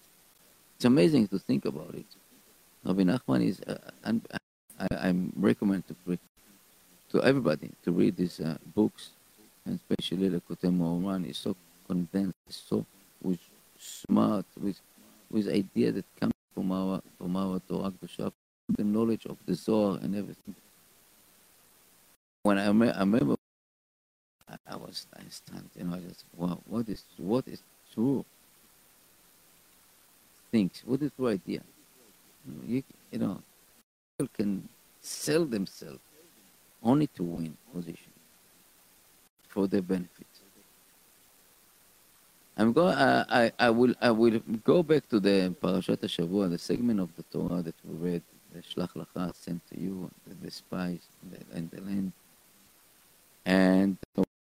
It's 0.75 0.85
amazing 0.85 1.27
to 1.27 1.39
think 1.39 1.65
about 1.65 1.93
it. 1.93 2.05
Rabbi 2.83 3.03
Nachman 3.03 3.47
is, 3.47 3.61
uh, 3.61 3.77
and 4.03 4.21
I, 4.79 4.87
I 5.09 5.15
recommend 5.35 5.83
to 5.87 6.17
to 7.11 7.23
everybody 7.23 7.69
to 7.83 7.91
read 7.91 8.17
these 8.17 8.39
uh, 8.39 8.57
books, 8.75 9.11
and 9.65 9.79
especially 9.79 10.27
the 10.27 10.41
Likutei 10.41 10.75
Moharan. 10.75 11.29
It's 11.29 11.39
so 11.39 11.55
condensed, 11.87 12.33
so 12.49 12.85
with 13.21 13.39
smart, 13.85 14.45
with 14.61 14.79
with 15.29 15.47
idea 15.47 15.91
that 15.91 16.05
comes 16.19 16.33
from 16.53 16.71
our 16.71 17.01
from 17.17 17.35
our 17.35 17.59
Torah 17.67 17.93
the 18.69 18.83
knowledge 18.83 19.25
of 19.25 19.37
the 19.45 19.53
Zohar 19.53 19.99
and 20.01 20.15
everything. 20.15 20.55
When 22.43 22.57
I, 22.57 22.71
me- 22.71 22.89
I 22.89 22.99
remember, 22.99 23.35
I, 24.49 24.55
I 24.67 24.75
was 24.75 25.07
I 25.15 25.21
stunned, 25.29 25.69
you 25.77 25.83
know, 25.83 25.95
I 25.95 25.99
just 25.99 26.25
wow, 26.35 26.59
what 26.65 26.89
is 26.89 27.03
what 27.17 27.47
is 27.47 27.61
true? 27.93 28.25
Things, 30.51 30.83
what 30.85 31.01
is 31.01 31.11
true 31.15 31.27
idea? 31.29 31.61
You, 32.67 32.83
you 33.11 33.19
know, 33.19 33.41
people 34.17 34.31
can 34.35 34.69
sell 35.01 35.45
themselves 35.45 35.99
only 36.83 37.07
to 37.07 37.23
win 37.23 37.57
position 37.73 38.11
for 39.49 39.67
their 39.67 39.81
benefit. 39.81 40.27
I'm 42.57 42.71
go. 42.71 42.87
I, 42.87 43.25
I, 43.29 43.51
I 43.59 43.69
will. 43.69 43.93
I 44.01 44.11
will 44.11 44.39
go 44.63 44.81
back 44.81 45.09
to 45.09 45.19
the 45.19 45.53
Parashat 45.61 45.97
Hashavua, 45.97 46.49
the 46.49 46.57
segment 46.57 47.01
of 47.01 47.09
the 47.17 47.23
Torah 47.23 47.61
that 47.61 47.75
we 47.83 48.11
read, 48.11 48.21
the 48.53 48.61
Shlach 48.61 48.93
Lacha 48.95 49.35
sent 49.35 49.61
to 49.71 49.79
you, 49.79 50.09
the, 50.25 50.35
the 50.45 50.51
spies 50.51 51.01
and 51.53 51.69
the 51.69 51.81
land. 51.81 52.13
And 53.45 53.97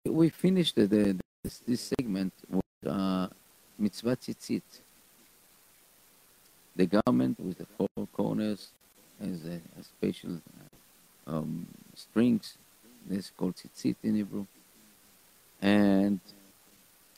we 0.06 0.30
finished 0.30 0.76
the, 0.76 0.86
the, 0.86 1.20
this, 1.44 1.58
this 1.68 1.94
segment 1.98 2.34
with 2.50 2.64
uh, 2.92 3.28
mitzvah 3.80 4.16
tzitzit, 4.16 4.62
the 6.76 6.86
garment 6.86 7.40
with 7.40 7.58
the 7.58 7.66
four 7.78 8.08
corners 8.14 8.70
has 9.20 9.44
a, 9.46 9.60
a 9.80 9.84
special 9.84 10.40
um, 11.26 11.66
strings. 11.96 12.58
This 13.08 13.26
is 13.26 13.32
called 13.36 13.56
tzitzit 13.56 13.96
in 14.04 14.16
Hebrew, 14.16 14.46
and 15.62 16.20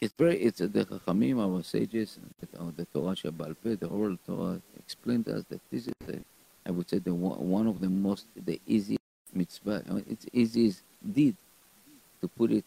it's 0.02 0.14
very, 0.18 0.38
it's 0.38 0.60
the 0.60 0.68
Chachamim, 0.68 1.40
our 1.40 1.64
sages, 1.64 2.20
the, 2.40 2.60
uh, 2.60 2.72
the 2.76 2.86
Torah 2.86 3.16
Shabbal 3.16 3.56
the 3.64 3.88
oral 3.88 4.18
Torah 4.26 4.62
explained 4.78 5.26
to 5.26 5.38
us 5.38 5.44
that 5.50 5.62
this 5.72 5.88
is, 5.88 5.94
the, 6.06 6.20
I 6.66 6.72
would 6.72 6.90
say, 6.90 7.00
the 7.00 7.14
one 7.14 7.68
of 7.68 7.80
the 7.80 7.90
most, 7.90 8.26
the 8.36 8.60
easiest 8.68 9.02
mitzvah. 9.34 9.84
It's 10.10 10.26
easiest 10.34 10.84
deed 11.14 11.36
to 12.22 12.28
put 12.28 12.52
it 12.52 12.66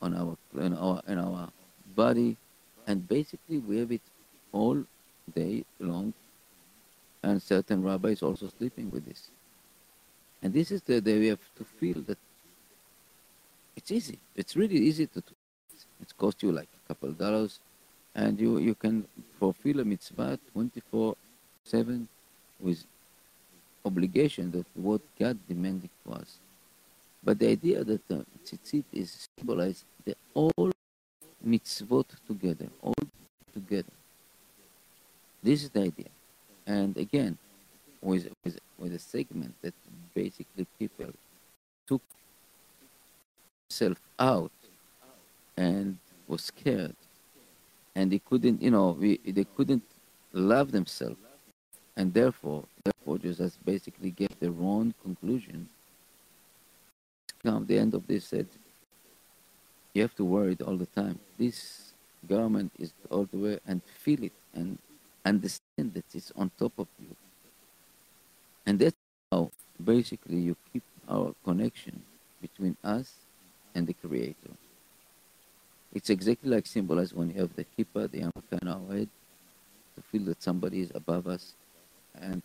on 0.00 0.14
our, 0.16 0.36
in 0.64 0.74
our, 0.74 1.02
in 1.06 1.18
our 1.18 1.50
body, 1.94 2.36
and 2.86 3.06
basically 3.06 3.58
we 3.58 3.78
have 3.78 3.92
it 3.92 4.02
all 4.52 4.82
day 5.34 5.64
long, 5.78 6.14
and 7.22 7.42
certain 7.42 7.82
rabbis 7.82 8.22
also 8.22 8.50
sleeping 8.56 8.90
with 8.90 9.04
this. 9.06 9.28
And 10.42 10.54
this 10.54 10.70
is 10.70 10.80
the, 10.82 11.00
day 11.00 11.18
we 11.18 11.26
have 11.26 11.38
to 11.58 11.64
feel 11.64 12.00
that 12.06 12.18
it's 13.76 13.90
easy. 13.90 14.18
It's 14.34 14.56
really 14.56 14.76
easy 14.78 15.06
to, 15.06 15.22
it 16.00 16.16
costs 16.16 16.42
you 16.42 16.52
like 16.52 16.68
a 16.84 16.88
couple 16.88 17.12
dollars, 17.12 17.60
and 18.14 18.40
you, 18.40 18.58
you 18.58 18.74
can 18.74 19.06
fulfill 19.38 19.80
a 19.80 19.84
mitzvah 19.84 20.38
24 20.52 21.16
7 21.64 22.08
with 22.60 22.84
obligation 23.84 24.52
of 24.54 24.64
what 24.74 25.00
God 25.18 25.38
demanded 25.48 25.90
for 26.04 26.16
us. 26.16 26.38
But 27.22 27.38
the 27.38 27.48
idea 27.48 27.84
that 27.84 28.06
the 28.08 28.24
tzitzit 28.44 28.84
is 28.92 29.28
symbolized 29.38 29.84
the 30.04 30.14
all 30.34 30.72
mitzvot 31.46 32.06
together, 32.26 32.68
all 32.82 32.94
together. 33.52 33.92
This 35.42 35.62
is 35.62 35.70
the 35.70 35.80
idea. 35.80 36.08
And 36.66 36.96
again, 36.96 37.38
with, 38.02 38.28
with, 38.44 38.58
with 38.78 38.94
a 38.94 38.98
segment 38.98 39.54
that 39.62 39.74
basically 40.14 40.66
people 40.78 41.12
took 41.86 42.02
self 43.68 43.98
out 44.18 44.52
and 45.60 45.98
was 46.26 46.42
scared 46.44 46.96
and 47.94 48.10
they 48.10 48.18
couldn't, 48.18 48.62
you 48.62 48.70
know, 48.70 48.96
we, 48.98 49.18
they 49.26 49.46
couldn't 49.56 49.82
love 50.32 50.72
themselves, 50.72 51.18
and 51.96 52.14
therefore, 52.14 52.64
therefore, 52.84 53.18
Jesus 53.18 53.58
basically 53.64 54.10
gave 54.10 54.38
the 54.38 54.50
wrong 54.50 54.94
conclusion. 55.02 55.68
Come 57.42 57.66
the 57.66 57.78
end 57.78 57.94
of 57.94 58.06
this 58.06 58.26
said, 58.26 58.46
you 59.92 60.02
have 60.02 60.14
to 60.16 60.24
wear 60.24 60.50
it 60.50 60.62
all 60.62 60.76
the 60.76 60.86
time. 60.86 61.18
This 61.38 61.92
garment 62.28 62.72
is 62.78 62.92
all 63.10 63.26
the 63.30 63.38
way 63.38 63.58
and 63.66 63.82
feel 63.82 64.22
it 64.22 64.32
and 64.54 64.78
understand 65.24 65.92
that 65.94 66.04
it's 66.14 66.32
on 66.36 66.50
top 66.58 66.72
of 66.78 66.86
you. 67.00 67.16
And 68.66 68.78
that's 68.78 68.96
how 69.32 69.50
basically 69.82 70.38
you 70.38 70.56
keep 70.72 70.84
our 71.08 71.34
connection 71.44 72.02
between 72.40 72.76
us 72.84 73.12
and 73.74 73.86
the 73.86 73.94
Creator. 73.94 74.54
It's 75.92 76.10
exactly 76.10 76.50
like 76.50 76.66
symbolized 76.66 77.14
when 77.14 77.30
you 77.30 77.40
have 77.40 77.54
the 77.56 77.64
kippah, 77.64 78.10
the 78.10 78.20
yarmulke 78.20 78.62
on 78.62 78.68
our 78.68 78.96
head, 78.96 79.08
to 79.96 80.02
feel 80.02 80.24
that 80.24 80.42
somebody 80.42 80.80
is 80.80 80.92
above 80.94 81.26
us. 81.26 81.54
And 82.14 82.42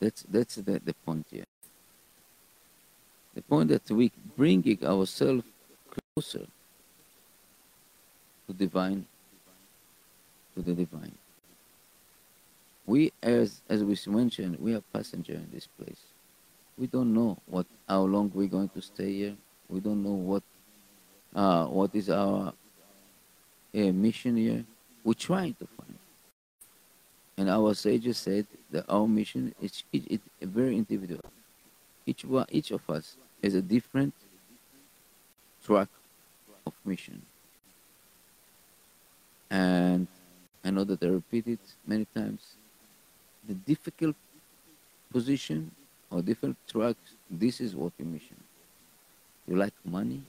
that's, 0.00 0.22
that's 0.28 0.56
the, 0.56 0.80
the 0.84 0.94
point 1.04 1.26
here. 1.30 1.44
The 3.34 3.42
point 3.42 3.68
that 3.68 3.90
we 3.90 4.12
bringing 4.36 4.84
ourselves 4.84 5.44
closer 6.14 6.46
to 8.46 8.52
divine, 8.52 9.06
to 10.54 10.62
the 10.62 10.74
divine. 10.74 11.12
We, 12.86 13.12
as 13.22 13.60
as 13.68 13.82
we 13.82 13.98
mentioned, 14.06 14.58
we 14.60 14.74
are 14.74 14.80
passenger 14.92 15.34
in 15.34 15.48
this 15.52 15.66
place. 15.66 16.00
We 16.78 16.86
don't 16.86 17.12
know 17.12 17.36
what 17.46 17.66
how 17.88 18.02
long 18.02 18.30
we're 18.32 18.46
going 18.46 18.68
to 18.70 18.80
stay 18.80 19.12
here. 19.12 19.36
We 19.68 19.80
don't 19.80 20.02
know 20.04 20.12
what 20.12 20.42
uh, 21.36 21.66
what 21.66 21.94
is 21.94 22.08
our 22.08 22.52
uh, 23.76 23.92
mission 23.92 24.36
here. 24.36 24.64
We're 25.04 25.12
trying 25.12 25.54
to 25.54 25.66
find. 25.76 25.94
And 27.36 27.50
our 27.50 27.74
sages 27.74 28.16
said 28.16 28.46
that 28.70 28.86
our 28.88 29.06
mission 29.06 29.54
is 29.60 29.84
it, 29.92 30.10
it, 30.10 30.20
very 30.40 30.76
individual. 30.76 31.20
Each 32.06 32.24
one, 32.24 32.46
each 32.50 32.70
of 32.70 32.88
us 32.88 33.16
has 33.42 33.54
a 33.54 33.60
different 33.60 34.14
track 35.64 35.88
of 36.66 36.72
mission. 36.84 37.20
And 39.50 40.06
I 40.64 40.70
know 40.70 40.84
that 40.84 41.02
I 41.02 41.06
repeat 41.08 41.46
it 41.46 41.60
many 41.86 42.06
times. 42.14 42.54
The 43.46 43.54
difficult 43.54 44.16
position 45.12 45.70
or 46.10 46.22
different 46.22 46.56
tracks, 46.66 47.14
this 47.30 47.60
is 47.60 47.76
what 47.76 47.92
your 47.98 48.08
mission. 48.08 48.36
You 49.46 49.56
like 49.56 49.74
money 49.84 50.22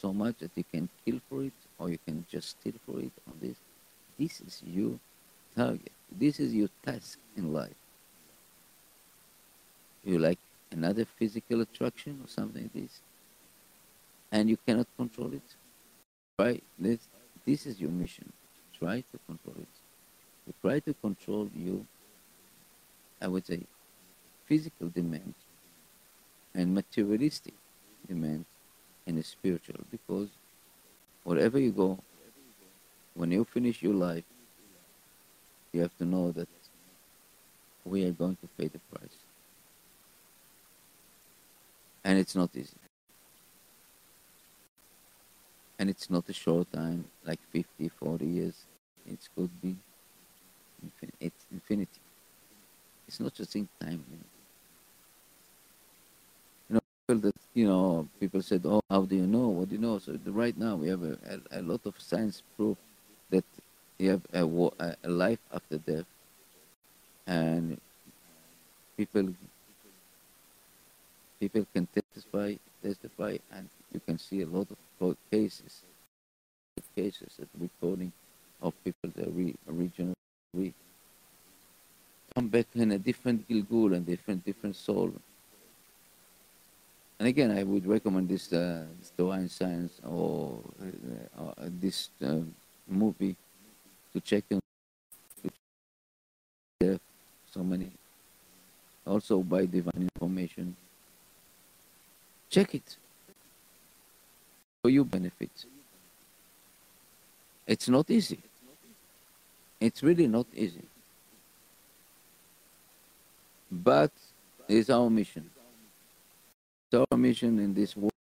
so 0.00 0.12
much 0.12 0.36
that 0.38 0.50
you 0.54 0.64
can 0.72 0.88
kill 1.04 1.20
for 1.28 1.42
it 1.44 1.52
or 1.78 1.90
you 1.90 1.98
can 2.06 2.24
just 2.30 2.50
steal 2.50 2.74
for 2.84 2.98
it 3.00 3.12
on 3.26 3.34
this. 3.40 3.56
This 4.18 4.40
is 4.40 4.62
your 4.66 4.98
target. 5.54 5.92
This 6.10 6.40
is 6.40 6.54
your 6.54 6.68
task 6.84 7.18
in 7.36 7.52
life. 7.52 7.74
You 10.04 10.18
like 10.18 10.38
another 10.70 11.04
physical 11.04 11.60
attraction 11.62 12.20
or 12.22 12.28
something 12.28 12.62
like 12.62 12.72
this, 12.72 13.00
and 14.30 14.48
you 14.48 14.56
cannot 14.66 14.86
control 14.96 15.32
it. 15.32 15.56
Right? 16.38 16.62
This, 16.78 17.00
this 17.44 17.66
is 17.66 17.80
your 17.80 17.90
mission. 17.90 18.32
Try 18.78 19.02
to 19.12 19.18
control 19.26 19.56
it. 19.58 19.74
You 20.46 20.54
try 20.62 20.78
to 20.80 20.94
control 20.94 21.50
you, 21.56 21.84
I 23.20 23.26
would 23.28 23.46
say, 23.46 23.60
physical 24.46 24.88
demand 24.88 25.34
and 26.54 26.72
materialistic 26.72 27.54
demand 28.06 28.44
and 29.06 29.18
it's 29.18 29.28
spiritual 29.28 29.80
because 29.90 30.28
wherever 31.24 31.58
you 31.58 31.70
go, 31.70 31.98
when 33.14 33.30
you 33.30 33.44
finish 33.44 33.82
your 33.82 33.94
life, 33.94 34.24
you 35.72 35.80
have 35.80 35.96
to 35.98 36.04
know 36.04 36.32
that 36.32 36.48
we 37.84 38.04
are 38.04 38.12
going 38.12 38.36
to 38.36 38.48
pay 38.58 38.68
the 38.68 38.80
price. 38.92 39.16
And 42.04 42.18
it's 42.18 42.34
not 42.34 42.50
easy. 42.54 42.76
And 45.78 45.90
it's 45.90 46.08
not 46.08 46.28
a 46.28 46.32
short 46.32 46.72
time, 46.72 47.04
like 47.24 47.40
50, 47.52 47.90
40 48.00 48.24
years. 48.24 48.54
It 49.06 49.18
could 49.36 49.50
be 49.60 49.76
infin- 50.84 51.12
it's 51.20 51.44
infinity. 51.52 52.00
It's 53.06 53.20
not 53.20 53.34
just 53.34 53.54
in 53.54 53.68
time. 53.80 54.04
You 54.10 54.16
know. 54.16 54.35
That, 57.08 57.34
you 57.54 57.66
know, 57.68 58.08
people 58.18 58.42
said, 58.42 58.62
oh, 58.64 58.80
how 58.90 59.02
do 59.02 59.14
you 59.14 59.26
know? 59.26 59.48
What 59.48 59.68
do 59.68 59.76
you 59.76 59.80
know? 59.80 59.98
So 60.00 60.18
right 60.26 60.56
now 60.58 60.74
we 60.74 60.88
have 60.88 61.04
a, 61.04 61.16
a, 61.52 61.60
a 61.60 61.62
lot 61.62 61.80
of 61.86 61.94
science 61.98 62.42
proof 62.56 62.76
that 63.30 63.44
you 63.98 64.10
have 64.10 64.22
a, 64.32 64.96
a 65.04 65.08
life 65.08 65.38
after 65.52 65.78
death. 65.78 66.04
And 67.28 67.80
people 68.96 69.34
people 71.38 71.66
can 71.72 71.86
testify, 71.86 72.54
testify, 72.82 73.36
and 73.52 73.68
you 73.92 74.00
can 74.04 74.18
see 74.18 74.42
a 74.42 74.46
lot 74.46 74.66
of 75.00 75.16
cases, 75.30 75.82
cases 76.96 77.36
that 77.38 77.48
recording 77.60 78.12
of 78.62 78.72
people 78.82 79.10
that 79.14 79.32
we 79.32 79.54
originally 79.70 80.14
we 80.54 80.72
come 82.34 82.48
back 82.48 82.66
in 82.74 82.90
a 82.92 82.98
different 82.98 83.48
Gilgul 83.48 83.94
and 83.94 84.04
different 84.04 84.44
different 84.44 84.74
soul. 84.74 85.12
And 87.18 87.28
again, 87.28 87.50
I 87.50 87.62
would 87.62 87.86
recommend 87.86 88.28
this 88.28 88.52
uh, 88.52 88.84
Torah 89.16 89.48
Science 89.48 90.00
or 90.04 90.60
uh, 90.80 91.42
uh, 91.42 91.52
this 91.80 92.10
uh, 92.22 92.40
movie 92.86 93.36
to 94.12 94.20
check 94.20 94.44
in. 94.50 94.60
There 96.80 96.92
are 96.92 97.00
so 97.50 97.64
many. 97.64 97.90
Also 99.06 99.40
by 99.42 99.64
divine 99.64 100.10
information 100.14 100.76
Check 102.50 102.74
it 102.74 102.96
for 104.82 104.90
your 104.90 105.04
benefit. 105.04 105.50
It's 107.66 107.88
not 107.88 108.10
easy. 108.10 108.38
It's 109.80 110.02
really 110.02 110.26
not 110.28 110.46
easy. 110.54 110.84
But 113.70 114.12
it's 114.68 114.88
our 114.88 115.10
mission. 115.10 115.50
Our 116.96 117.18
mission 117.18 117.58
in 117.58 117.74
this 117.74 117.94
world. 117.96 118.12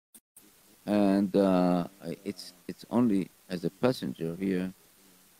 And 0.85 1.35
uh, 1.35 1.87
it's, 2.23 2.53
it's 2.67 2.85
only 2.91 3.29
as 3.49 3.63
a 3.63 3.69
passenger 3.69 4.35
here, 4.37 4.73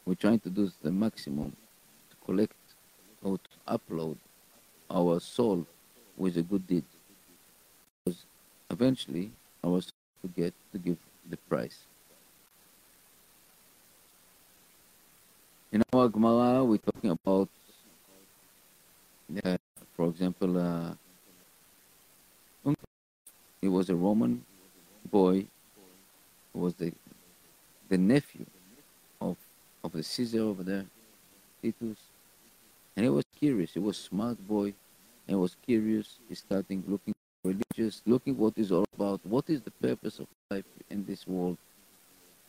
we're 0.05 0.15
trying 0.15 0.39
to 0.39 0.49
do 0.49 0.71
the 0.81 0.91
maximum 0.91 1.55
to 2.09 2.15
collect 2.25 2.53
or 3.21 3.37
to 3.37 3.77
upload 3.77 4.17
our 4.89 5.19
soul 5.19 5.65
with 6.17 6.37
a 6.37 6.41
good 6.41 6.65
deed 6.65 6.85
because 8.05 8.25
eventually 8.69 9.31
I 9.63 9.67
was 9.67 9.91
to 10.21 10.27
get 10.29 10.53
to 10.71 10.77
give 10.77 10.97
the 11.29 11.37
price. 11.49 11.79
In 15.71 15.83
our 15.93 16.07
Gemara, 16.07 16.63
we're 16.63 16.77
talking 16.77 17.09
about, 17.09 17.49
uh, 19.43 19.57
for 19.95 20.07
example, 20.07 20.57
uh, 20.57 20.93
he 23.65 23.69
was 23.69 23.89
a 23.89 23.95
Roman 23.95 24.45
boy 25.09 25.47
who 26.53 26.59
was 26.59 26.75
the 26.75 26.93
the 27.89 27.97
nephew 27.97 28.45
of 29.19 29.37
of 29.83 29.91
the 29.91 30.03
Caesar 30.03 30.41
over 30.41 30.61
there, 30.61 30.85
Titus, 31.63 31.97
and 32.95 33.05
he 33.05 33.09
was 33.09 33.25
curious. 33.39 33.73
He 33.73 33.79
was 33.79 33.97
smart 33.97 34.37
boy, 34.47 34.75
and 35.27 35.39
was 35.39 35.55
curious. 35.65 36.19
Started 36.31 36.83
looking 36.87 37.15
religious, 37.43 38.03
looking 38.05 38.37
what 38.37 38.53
is 38.55 38.71
all 38.71 38.85
about, 38.93 39.19
what 39.25 39.49
is 39.49 39.61
the 39.61 39.71
purpose 39.71 40.19
of 40.19 40.27
life 40.51 40.65
in 40.91 41.03
this 41.05 41.25
world. 41.25 41.57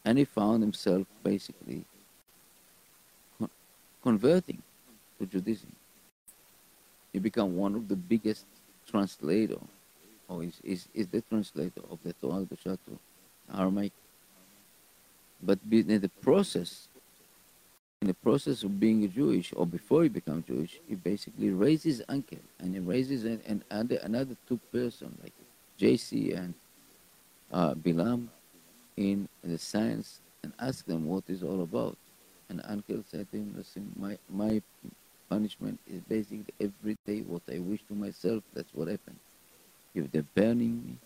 And 0.05 0.19
he 0.19 0.27
found 0.27 0.62
himself 0.62 1.07
basically 1.23 1.85
con- 3.39 3.57
converting 4.03 4.61
to 5.19 5.25
Judaism. 5.25 5.73
He 7.14 7.19
became 7.19 7.57
one 7.57 7.75
of 7.75 7.89
the 7.89 7.97
biggest 7.97 8.45
translator, 8.87 9.61
or 10.29 10.43
is, 10.43 10.61
is, 10.64 10.89
is 10.95 11.07
the 11.09 11.20
translator 11.22 11.81
of 11.91 11.99
the 12.03 12.12
Torah 12.14 12.45
Kedusha 12.45 12.79
to 12.87 12.99
Aramaic. 13.57 13.93
But 15.43 15.59
in 15.70 16.01
the 16.01 16.11
process, 16.20 16.89
in 18.03 18.09
the 18.09 18.14
process 18.14 18.62
of 18.62 18.81
being 18.81 19.11
Jewish, 19.11 19.53
or 19.57 19.66
before 19.66 20.03
he 20.03 20.09
became 20.09 20.43
Jewish, 20.47 20.79
he 20.89 20.95
basically 20.95 21.51
raised 21.51 21.85
his 21.85 22.03
uncle 22.09 22.39
and 22.59 22.74
he 22.74 22.81
raises 22.81 23.24
an, 23.24 23.41
an, 23.47 23.62
another, 23.70 23.99
another 24.03 24.37
two 24.49 24.59
person 24.72 25.16
like 25.22 25.33
JC 25.79 26.37
and 26.37 26.55
uh, 27.53 27.74
Bilam 27.74 28.29
in 28.97 29.29
the 29.45 29.59
science 29.59 30.20
and 30.43 30.53
ask 30.59 30.85
them 30.87 31.07
what 31.07 31.24
is 31.29 31.43
all 31.43 31.62
about. 31.62 31.97
And 32.49 32.62
uncle 32.64 33.03
said 33.11 33.31
to 33.31 33.37
him, 33.37 33.55
listen, 33.57 33.93
my, 33.97 34.18
my 34.31 34.62
punishment 35.29 35.79
is 35.87 36.01
basically 36.03 36.55
every 36.61 36.97
day 37.07 37.20
what 37.20 37.43
I 37.53 37.59
wish 37.59 37.81
to 37.89 37.95
myself, 37.95 38.43
that's 38.55 38.72
what 38.72 38.89
happened. 38.89 39.18
If 39.97 40.13
they're 40.13 40.25
burning 40.35 40.83
me, 40.87 40.99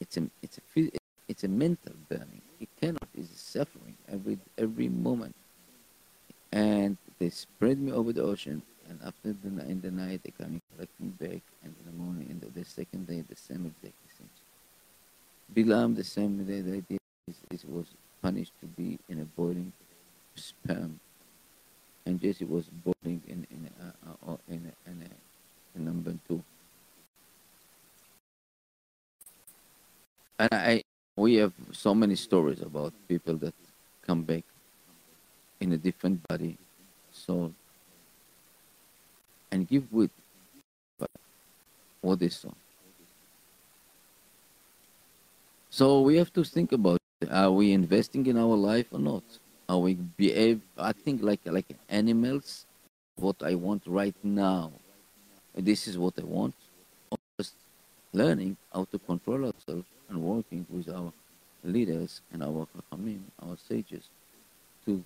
it's 0.00 0.16
a, 0.16 0.28
it's 0.42 0.58
a, 0.58 0.90
it's 1.28 1.44
a 1.44 1.48
mental 1.48 1.94
burning. 2.08 2.42
It 2.60 2.68
cannot, 2.80 3.08
it's 3.16 3.40
suffering. 3.40 3.96
every 4.12 4.38
every 4.56 4.88
moment. 4.88 5.34
And 6.52 6.96
they 7.18 7.30
spread 7.30 7.78
me 7.78 7.92
over 7.92 8.12
the 8.12 8.22
ocean. 8.22 8.62
And 8.88 9.00
after 9.04 9.32
the 9.32 9.48
in 9.68 9.80
the 9.80 9.90
night, 9.90 10.20
they 10.24 10.30
come 10.30 10.52
and 10.52 10.62
collect 10.74 10.92
me 11.00 11.08
back. 11.08 11.42
And 11.62 11.74
in 11.78 11.84
the 11.86 11.96
morning, 12.02 12.28
and 12.30 12.40
the, 12.54 12.64
second 12.64 13.06
day, 13.06 13.22
the 13.28 13.36
same 13.36 13.66
exact 13.66 13.96
thing. 14.16 14.28
Bilam, 15.54 15.96
the 15.96 16.04
same 16.04 16.44
day, 16.44 16.60
the 16.60 16.74
idea 16.74 16.98
is, 17.26 17.36
is 17.50 17.64
was 17.64 17.86
punished 18.22 18.52
to 18.60 18.66
be 18.66 18.98
in 19.08 19.20
a 19.20 19.24
boiling 19.24 19.72
sperm, 20.34 21.00
and 22.06 22.20
Jesse 22.20 22.44
was 22.44 22.66
boiling 22.84 23.22
in 23.26 23.46
in 23.50 23.70
a, 23.80 24.30
in 24.48 24.72
a, 24.72 24.90
in, 24.90 25.02
a, 25.02 25.78
in 25.78 25.84
number 25.84 26.14
two. 26.26 26.42
And 30.38 30.48
I, 30.52 30.82
we 31.16 31.34
have 31.36 31.52
so 31.72 31.94
many 31.94 32.14
stories 32.14 32.60
about 32.60 32.92
people 33.08 33.34
that 33.36 33.54
come 34.06 34.22
back 34.22 34.44
in 35.60 35.72
a 35.72 35.76
different 35.76 36.26
body, 36.28 36.56
soul, 37.10 37.52
and 39.50 39.66
give 39.66 39.92
with 39.92 40.10
what 42.00 42.20
they 42.20 42.28
saw. 42.28 42.50
So 45.70 46.02
we 46.02 46.16
have 46.16 46.32
to 46.34 46.44
think 46.44 46.72
about 46.72 46.98
are 47.30 47.50
we 47.50 47.72
investing 47.72 48.26
in 48.26 48.38
our 48.38 48.56
life 48.56 48.86
or 48.92 49.00
not? 49.00 49.24
Are 49.68 49.78
we 49.78 49.94
behave? 49.94 50.60
I 50.78 50.92
think 50.92 51.22
like 51.22 51.40
like 51.44 51.66
animals. 51.88 52.64
What 53.16 53.42
I 53.42 53.56
want 53.56 53.82
right 53.86 54.14
now, 54.22 54.70
this 55.54 55.88
is 55.88 55.98
what 55.98 56.14
I 56.18 56.24
want. 56.24 56.54
Learning 58.12 58.56
how 58.72 58.84
to 58.90 58.98
control 58.98 59.44
ourselves 59.44 59.86
and 60.08 60.22
working 60.22 60.66
with 60.70 60.88
our 60.88 61.12
leaders 61.62 62.20
and 62.32 62.42
our 62.42 62.66
chachamim, 62.74 63.20
our 63.42 63.56
sages, 63.56 64.08
to 64.86 65.02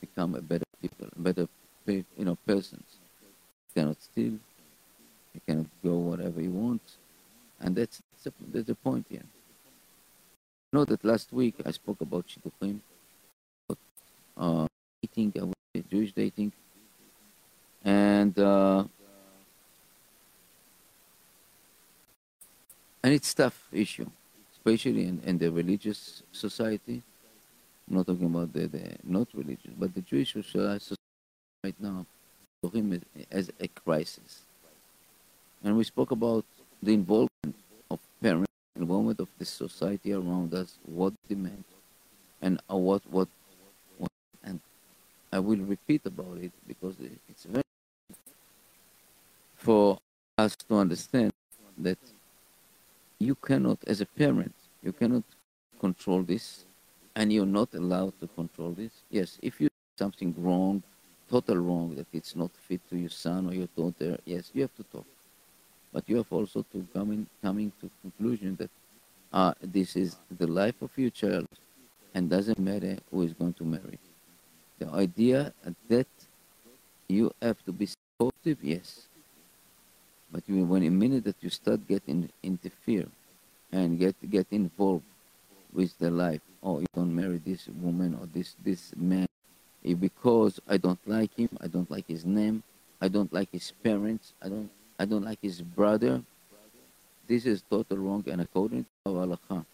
become 0.00 0.34
a 0.34 0.40
better 0.40 0.64
people, 0.80 1.08
better 1.16 1.48
you 1.86 2.04
know 2.18 2.36
persons. 2.46 2.98
You 3.74 3.82
cannot 3.82 4.02
steal. 4.02 4.38
You 5.34 5.40
cannot 5.46 5.66
go 5.82 5.94
whatever 5.94 6.40
you 6.40 6.50
want, 6.50 6.82
and 7.60 7.74
that's 7.74 8.00
that's, 8.12 8.26
a, 8.26 8.32
that's 8.52 8.66
the 8.66 8.74
point 8.76 9.06
here. 9.10 9.24
You 10.72 10.78
know 10.78 10.84
that 10.84 11.04
last 11.04 11.32
week 11.32 11.54
I 11.64 11.72
spoke 11.72 12.00
about 12.00 12.26
shidduchim, 12.28 12.78
about 13.68 13.78
uh, 14.36 14.66
dating, 15.02 15.32
uh, 15.40 15.80
Jewish 15.90 16.12
dating, 16.12 16.52
and 17.84 18.38
uh, 18.38 18.84
and 23.04 23.12
it's 23.12 23.32
tough 23.32 23.68
issue 23.70 24.08
especially 24.64 25.04
in, 25.06 25.20
in 25.26 25.36
the 25.36 25.50
religious 25.50 26.22
society. 26.32 27.02
I'm 27.86 27.96
not 27.96 28.06
talking 28.06 28.26
about 28.26 28.52
the, 28.54 28.66
the 28.66 28.96
not 29.04 29.28
religious, 29.34 29.72
but 29.78 29.94
the 29.94 30.00
Jewish 30.00 30.32
society 30.32 30.96
right 31.62 31.74
now, 31.78 32.06
for 32.62 32.70
him 32.72 32.98
as 33.30 33.50
a 33.60 33.68
crisis. 33.68 34.44
And 35.62 35.76
we 35.76 35.84
spoke 35.84 36.12
about 36.12 36.46
the 36.82 36.94
involvement 36.94 37.54
of 37.90 37.98
parents, 38.22 38.48
involvement 38.74 39.20
of 39.20 39.28
the 39.38 39.44
society 39.44 40.14
around 40.14 40.54
us, 40.54 40.78
what 40.86 41.12
demand, 41.28 41.64
and 42.40 42.58
uh, 42.70 42.76
what, 42.76 43.02
what, 43.10 43.28
what, 43.98 44.10
and 44.44 44.60
I 45.30 45.40
will 45.40 45.58
repeat 45.58 46.06
about 46.06 46.38
it 46.40 46.52
because 46.66 46.94
it's 47.28 47.44
very 47.44 47.62
for 49.56 49.98
us 50.38 50.56
to 50.56 50.76
understand 50.76 51.32
that 51.76 51.98
you 53.24 53.34
cannot, 53.34 53.78
as 53.86 54.00
a 54.00 54.06
parent, 54.06 54.54
you 54.82 54.92
cannot 54.92 55.22
control 55.80 56.22
this, 56.22 56.64
and 57.16 57.32
you're 57.32 57.46
not 57.46 57.74
allowed 57.74 58.18
to 58.20 58.26
control 58.26 58.72
this. 58.72 58.92
Yes, 59.10 59.38
if 59.42 59.60
you 59.60 59.68
do 59.68 60.04
something 60.04 60.34
wrong, 60.38 60.82
total 61.30 61.56
wrong, 61.56 61.94
that 61.96 62.06
it's 62.12 62.36
not 62.36 62.50
fit 62.68 62.80
to 62.90 62.96
your 62.96 63.10
son 63.10 63.48
or 63.48 63.54
your 63.54 63.68
daughter, 63.76 64.18
yes, 64.24 64.50
you 64.54 64.62
have 64.62 64.74
to 64.76 64.82
talk. 64.84 65.06
But 65.92 66.08
you 66.08 66.16
have 66.16 66.32
also 66.32 66.64
to 66.72 66.86
come 66.92 67.12
in, 67.12 67.26
coming 67.42 67.72
to 67.80 67.90
conclusion 68.02 68.56
that 68.56 68.70
uh, 69.32 69.54
this 69.62 69.96
is 69.96 70.16
the 70.38 70.46
life 70.46 70.80
of 70.82 70.90
your 70.96 71.10
child, 71.10 71.46
and 72.14 72.30
doesn't 72.30 72.58
matter 72.58 72.96
who 73.10 73.22
is 73.22 73.32
going 73.32 73.54
to 73.54 73.64
marry. 73.64 73.98
The 74.78 74.88
idea 74.90 75.52
that 75.88 76.06
you 77.08 77.30
have 77.42 77.64
to 77.64 77.72
be 77.72 77.86
supportive, 77.86 78.62
yes, 78.62 79.08
but 80.34 80.42
you, 80.48 80.64
when 80.64 80.82
a 80.82 80.90
minute 80.90 81.22
that 81.22 81.36
you 81.42 81.48
start 81.48 81.86
getting 81.86 82.28
interfere 82.42 83.06
and 83.70 84.00
get 84.00 84.16
get 84.28 84.48
involved 84.50 85.06
with 85.72 85.96
the 86.02 86.10
life, 86.10 86.40
oh, 86.60 86.80
you 86.80 86.90
don't 86.92 87.14
marry 87.14 87.38
this 87.38 87.68
woman 87.80 88.18
or 88.18 88.26
this 88.26 88.56
this 88.64 88.90
man 88.96 89.28
eh, 89.86 89.94
because 89.94 90.58
I 90.66 90.76
don't 90.76 90.98
like 91.06 91.32
him, 91.38 91.50
I 91.62 91.68
don't 91.68 91.88
like 91.88 92.08
his 92.08 92.26
name, 92.26 92.64
I 93.00 93.06
don't 93.06 93.32
like 93.32 93.48
his 93.52 93.70
parents, 93.86 94.32
I 94.42 94.48
don't 94.48 94.70
I 94.98 95.04
don't 95.04 95.24
like 95.24 95.38
his 95.40 95.62
brother. 95.62 96.20
This 97.28 97.46
is 97.46 97.62
total 97.70 97.98
wrong 97.98 98.24
and 98.26 98.40
according 98.40 98.84
to 98.84 98.90
our 99.06 99.38
halacha, 99.38 99.64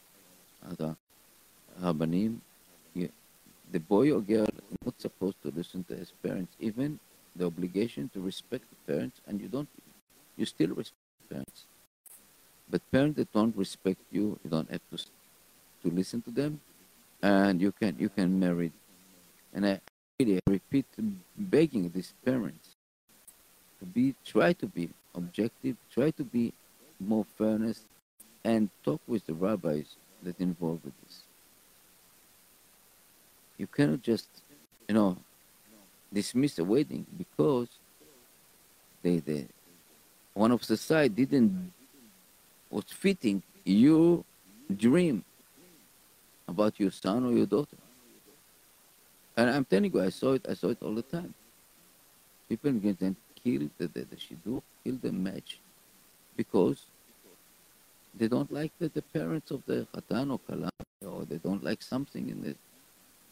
the 3.72 3.80
boy 3.80 4.12
or 4.12 4.20
girl 4.20 4.44
is 4.44 4.76
not 4.84 5.00
supposed 5.00 5.40
to 5.42 5.50
listen 5.56 5.84
to 5.84 5.96
his 5.96 6.12
parents, 6.22 6.52
even 6.60 7.00
the 7.34 7.46
obligation 7.46 8.10
to 8.12 8.20
respect 8.20 8.64
the 8.68 8.92
parents, 8.92 9.20
and 9.26 9.40
you 9.40 9.48
don't 9.48 9.68
you 10.40 10.46
still 10.46 10.70
respect 10.70 10.96
parents. 11.28 11.66
But 12.70 12.80
parents 12.90 13.16
that 13.18 13.32
don't 13.32 13.54
respect 13.56 14.00
you, 14.10 14.38
you 14.42 14.50
don't 14.50 14.70
have 14.70 14.80
to 14.90 14.96
to 15.82 15.88
listen 15.94 16.22
to 16.22 16.30
them, 16.30 16.60
and 17.22 17.60
you 17.60 17.72
can 17.72 17.94
you 17.98 18.08
can 18.08 18.40
marry. 18.40 18.72
And 19.52 19.66
I 19.66 19.80
really 20.18 20.40
repeat, 20.46 20.86
begging 21.36 21.90
these 21.94 22.12
parents 22.24 22.68
to 23.80 23.84
be 23.84 24.14
try 24.24 24.52
to 24.54 24.66
be 24.66 24.88
objective, 25.14 25.76
try 25.92 26.10
to 26.12 26.24
be 26.24 26.52
more 26.98 27.26
fairness, 27.36 27.82
and 28.44 28.70
talk 28.84 29.00
with 29.06 29.26
the 29.26 29.34
rabbis 29.34 29.96
that 30.22 30.40
involved 30.40 30.84
with 30.84 30.94
this. 31.04 31.22
You 33.58 33.66
cannot 33.66 34.02
just, 34.02 34.28
you 34.88 34.94
know, 34.94 35.16
dismiss 36.12 36.58
a 36.58 36.64
wedding 36.64 37.04
because 37.18 37.68
they, 39.02 39.18
they 39.18 39.46
one 40.34 40.52
of 40.52 40.66
the 40.66 40.76
side 40.76 41.14
didn't 41.16 41.72
was 42.70 42.84
fitting 42.88 43.42
your 43.64 44.24
dream 44.74 45.24
about 46.46 46.78
your 46.78 46.90
son 46.90 47.26
or 47.26 47.32
your 47.32 47.46
daughter. 47.46 47.76
And 49.36 49.50
I'm 49.50 49.64
telling 49.64 49.92
you, 49.92 50.02
I 50.02 50.10
saw 50.10 50.34
it. 50.34 50.46
I 50.48 50.54
saw 50.54 50.68
it 50.68 50.78
all 50.82 50.94
the 50.94 51.02
time. 51.02 51.34
People 52.48 52.72
get 52.72 52.98
then 52.98 53.16
kill 53.42 53.68
the 53.78 53.86
the, 53.86 54.04
the 54.04 54.16
shidduch, 54.16 54.62
kill 54.84 54.96
the 55.00 55.12
match, 55.12 55.58
because 56.36 56.84
they 58.14 58.28
don't 58.28 58.52
like 58.52 58.72
the, 58.78 58.88
the 58.88 59.02
parents 59.02 59.50
of 59.50 59.62
the 59.66 59.86
chatan 59.94 60.32
or 60.32 60.40
kalam, 60.48 60.70
or 61.06 61.24
they 61.24 61.36
don't 61.36 61.62
like 61.62 61.82
something 61.82 62.28
in 62.28 62.44
it. 62.44 62.56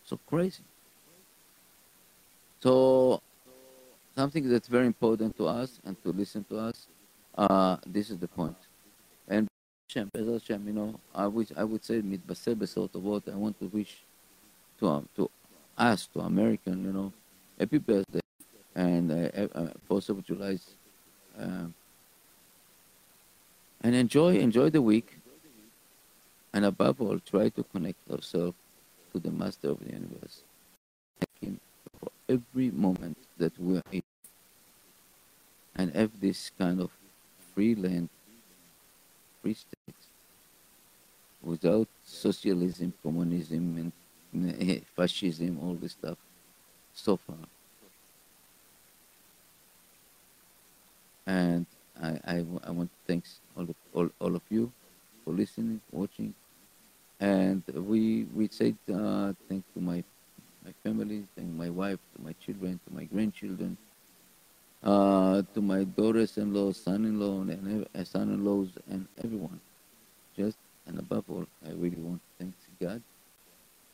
So 0.04 0.18
crazy. 0.26 0.62
So 2.60 3.20
something 4.18 4.48
that's 4.48 4.66
very 4.66 4.86
important 4.86 5.36
to 5.36 5.46
us 5.46 5.78
and 5.84 5.94
to 6.02 6.10
listen 6.10 6.42
to 6.50 6.58
us. 6.58 6.88
Uh, 7.36 7.76
this 7.86 8.10
is 8.10 8.18
the 8.18 8.26
point. 8.26 8.56
And 9.28 9.46
Hashem, 9.88 10.10
Hashem, 10.12 10.66
you 10.66 10.72
know, 10.72 10.98
I 11.14 11.28
wish 11.28 11.50
I 11.56 11.62
would 11.62 11.84
say 11.84 12.02
mitbaseh 12.02 12.94
of 12.96 13.04
what 13.04 13.22
I 13.32 13.36
want 13.36 13.56
to 13.60 13.66
wish 13.66 13.94
to 14.80 14.88
um, 14.88 15.08
to 15.14 15.30
us, 15.90 16.08
to 16.14 16.18
American, 16.32 16.84
you 16.84 16.92
know, 16.98 17.12
happy 17.60 17.78
birthday 17.78 18.26
and 18.74 19.06
uh, 19.12 19.46
uh, 19.54 19.70
Fourth 19.86 20.08
of 20.08 20.26
July. 20.26 20.58
Uh, 21.38 21.68
and 23.84 23.94
enjoy 23.94 24.32
enjoy 24.48 24.68
the 24.68 24.82
week, 24.82 25.08
and 26.52 26.64
above 26.64 27.00
all, 27.00 27.20
try 27.20 27.50
to 27.50 27.62
connect 27.72 28.02
ourselves 28.10 28.58
to 29.12 29.20
the 29.20 29.30
Master 29.30 29.68
of 29.70 29.78
the 29.78 29.92
Universe. 29.92 30.42
Thank 31.20 31.36
Him 31.40 31.60
for 32.00 32.10
every 32.28 32.72
moment 32.72 33.16
that 33.38 33.54
we 33.60 33.76
are 33.78 33.88
in 33.92 34.07
and 35.78 35.94
have 35.94 36.10
this 36.20 36.50
kind 36.58 36.80
of 36.80 36.90
free 37.54 37.74
land, 37.76 38.08
free 39.40 39.54
state, 39.54 39.94
without 41.40 41.86
socialism, 42.04 42.92
communism, 43.02 43.92
and 44.34 44.84
fascism, 44.96 45.58
all 45.62 45.74
this 45.74 45.92
stuff, 45.92 46.18
so 46.92 47.16
far. 47.16 47.36
And 51.26 51.64
I, 52.02 52.08
I, 52.24 52.36
I 52.64 52.70
want 52.70 52.90
to 52.90 52.98
thank 53.06 53.24
all 53.56 53.62
of, 53.62 53.74
all, 53.94 54.10
all 54.18 54.34
of 54.34 54.42
you 54.50 54.72
for 55.24 55.32
listening, 55.32 55.80
watching. 55.92 56.34
And 57.20 57.62
we 57.74 58.26
we 58.34 58.48
say 58.48 58.74
uh, 58.92 59.32
thank 59.48 59.64
to 59.74 59.80
my 59.80 60.02
my 60.64 60.72
family, 60.84 61.24
thank 61.36 61.48
my 61.48 61.68
wife, 61.68 61.98
to 62.14 62.22
my 62.22 62.34
children, 62.44 62.78
to 62.86 62.94
my 62.94 63.04
grandchildren, 63.04 63.76
uh, 64.82 65.42
to 65.54 65.60
my 65.60 65.82
daughters-in-law, 65.82 66.70
son-in-law, 66.72 67.40
and 67.40 68.06
son-in-laws, 68.06 68.68
and 68.88 69.06
everyone. 69.24 69.60
Just 70.36 70.56
and 70.86 70.98
above 71.00 71.24
all, 71.28 71.46
I 71.66 71.70
really 71.70 71.96
want 71.96 72.20
to 72.20 72.44
thank 72.44 72.54
God, 72.80 73.02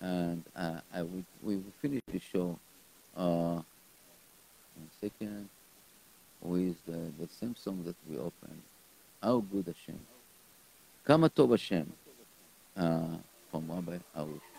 and 0.01 0.45
uh, 0.55 0.81
I 0.93 1.03
would 1.03 1.25
we 1.43 1.57
will 1.57 1.73
finish 1.81 2.03
the 2.13 2.21
show. 2.21 2.59
Uh, 3.17 3.63
second 5.01 5.49
with 6.43 6.77
the 6.87 7.29
same 7.41 7.57
song 7.57 7.83
that 7.85 7.97
we 8.09 8.19
opened, 8.19 8.63
"Our 9.23 9.41
Good 9.41 9.67
Hashem," 9.67 9.99
"Kama 11.05 11.31
Tov 11.31 11.51
Hashem," 11.53 11.91
uh, 12.77 13.17
from 13.51 13.71
Rabbi 13.71 13.99
Arush. 14.17 14.54